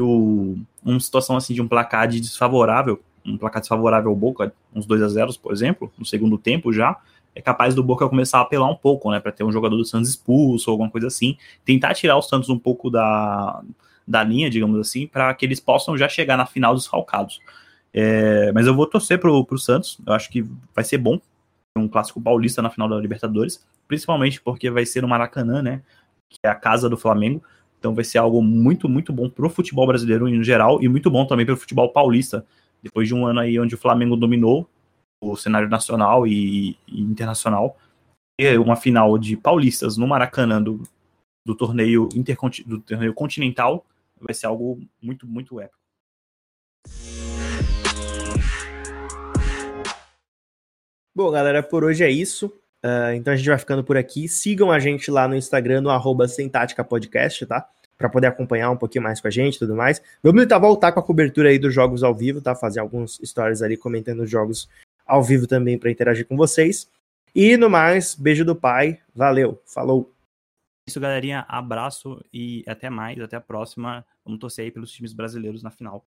O, 0.00 0.56
uma 0.84 1.00
situação 1.00 1.36
assim 1.36 1.52
de 1.52 1.60
um 1.60 1.66
placar 1.66 2.06
de 2.06 2.20
desfavorável, 2.20 3.02
um 3.26 3.36
placar 3.36 3.60
desfavorável 3.60 4.10
ao 4.10 4.16
Boca, 4.16 4.52
uns 4.72 4.86
2 4.86 5.02
a 5.02 5.08
0 5.08 5.34
por 5.40 5.52
exemplo, 5.52 5.92
no 5.98 6.06
segundo 6.06 6.38
tempo 6.38 6.72
já, 6.72 6.96
é 7.34 7.40
capaz 7.40 7.74
do 7.74 7.82
Boca 7.82 8.08
começar 8.08 8.38
a 8.38 8.42
apelar 8.42 8.70
um 8.70 8.74
pouco, 8.74 9.10
né? 9.10 9.20
Para 9.20 9.32
ter 9.32 9.44
um 9.44 9.52
jogador 9.52 9.76
do 9.76 9.84
Santos 9.84 10.10
expulso 10.10 10.70
ou 10.70 10.74
alguma 10.74 10.90
coisa 10.90 11.06
assim. 11.06 11.36
Tentar 11.64 11.94
tirar 11.94 12.16
o 12.16 12.22
Santos 12.22 12.48
um 12.48 12.58
pouco 12.58 12.90
da, 12.90 13.62
da 14.06 14.24
linha, 14.24 14.50
digamos 14.50 14.78
assim, 14.78 15.06
para 15.06 15.32
que 15.34 15.46
eles 15.46 15.60
possam 15.60 15.96
já 15.96 16.08
chegar 16.08 16.36
na 16.36 16.46
final 16.46 16.74
dos 16.74 16.86
falcados. 16.86 17.40
É, 17.92 18.52
mas 18.52 18.66
eu 18.66 18.74
vou 18.74 18.86
torcer 18.86 19.18
pro, 19.18 19.44
pro 19.44 19.58
Santos. 19.58 19.98
Eu 20.06 20.12
acho 20.12 20.30
que 20.30 20.44
vai 20.74 20.84
ser 20.84 20.98
bom 20.98 21.20
um 21.76 21.88
clássico 21.88 22.20
paulista 22.20 22.60
na 22.60 22.70
final 22.70 22.88
da 22.88 22.96
Libertadores, 22.96 23.64
principalmente 23.86 24.40
porque 24.40 24.68
vai 24.70 24.84
ser 24.84 25.02
no 25.02 25.08
Maracanã, 25.08 25.62
né? 25.62 25.82
Que 26.28 26.38
é 26.42 26.48
a 26.48 26.54
casa 26.54 26.88
do 26.88 26.96
Flamengo. 26.96 27.42
Então 27.78 27.94
vai 27.94 28.04
ser 28.04 28.18
algo 28.18 28.42
muito, 28.42 28.88
muito 28.88 29.12
bom 29.12 29.30
pro 29.30 29.48
futebol 29.48 29.86
brasileiro 29.86 30.28
em 30.28 30.42
geral 30.42 30.82
e 30.82 30.88
muito 30.88 31.10
bom 31.10 31.24
também 31.24 31.46
pro 31.46 31.56
futebol 31.56 31.90
paulista. 31.90 32.44
Depois 32.82 33.06
de 33.06 33.14
um 33.14 33.24
ano 33.24 33.40
aí 33.40 33.58
onde 33.58 33.74
o 33.74 33.78
Flamengo 33.78 34.16
dominou 34.16 34.68
o 35.20 35.36
cenário 35.36 35.68
nacional 35.68 36.26
e, 36.26 36.76
e 36.86 37.00
internacional, 37.00 37.76
e 38.38 38.56
uma 38.56 38.76
final 38.76 39.18
de 39.18 39.36
paulistas 39.36 39.96
no 39.96 40.06
Maracanã 40.06 40.62
do, 40.62 40.82
do 41.44 41.54
torneio 41.54 42.08
do 42.66 42.80
torneio 42.80 43.14
continental 43.14 43.84
vai 44.20 44.34
ser 44.34 44.46
algo 44.46 44.80
muito, 45.02 45.26
muito 45.26 45.60
épico. 45.60 45.78
Bom, 51.14 51.32
galera, 51.32 51.62
por 51.62 51.82
hoje 51.82 52.04
é 52.04 52.10
isso. 52.10 52.46
Uh, 52.84 53.10
então 53.16 53.32
a 53.32 53.36
gente 53.36 53.48
vai 53.48 53.58
ficando 53.58 53.82
por 53.82 53.96
aqui. 53.96 54.28
Sigam 54.28 54.70
a 54.70 54.78
gente 54.78 55.10
lá 55.10 55.26
no 55.26 55.34
Instagram, 55.34 55.80
no 55.80 55.90
arroba 55.90 56.26
Podcast, 56.88 57.44
tá? 57.44 57.68
Para 57.96 58.08
poder 58.08 58.28
acompanhar 58.28 58.70
um 58.70 58.76
pouquinho 58.76 59.02
mais 59.02 59.20
com 59.20 59.26
a 59.26 59.30
gente 59.30 59.56
e 59.56 59.58
tudo 59.58 59.74
mais. 59.74 60.00
Vamos 60.22 60.40
tentar 60.42 60.60
voltar 60.60 60.92
com 60.92 61.00
a 61.00 61.02
cobertura 61.02 61.48
aí 61.48 61.58
dos 61.58 61.74
jogos 61.74 62.04
ao 62.04 62.14
vivo, 62.14 62.40
tá? 62.40 62.54
Fazer 62.54 62.78
alguns 62.78 63.20
stories 63.24 63.62
ali 63.62 63.76
comentando 63.76 64.20
os 64.20 64.30
jogos 64.30 64.68
ao 65.08 65.22
vivo 65.22 65.46
também 65.46 65.78
para 65.78 65.90
interagir 65.90 66.26
com 66.26 66.36
vocês. 66.36 66.88
E 67.34 67.56
no 67.56 67.70
mais, 67.70 68.14
beijo 68.14 68.44
do 68.44 68.54
pai, 68.54 69.00
valeu, 69.14 69.60
falou. 69.66 70.14
É 70.86 70.90
isso, 70.90 71.00
galerinha, 71.00 71.44
abraço 71.48 72.22
e 72.32 72.62
até 72.66 72.90
mais, 72.90 73.18
até 73.20 73.36
a 73.36 73.40
próxima. 73.40 74.04
Vamos 74.24 74.38
torcer 74.38 74.66
aí 74.66 74.70
pelos 74.70 74.92
times 74.92 75.12
brasileiros 75.12 75.62
na 75.62 75.70
final. 75.70 76.06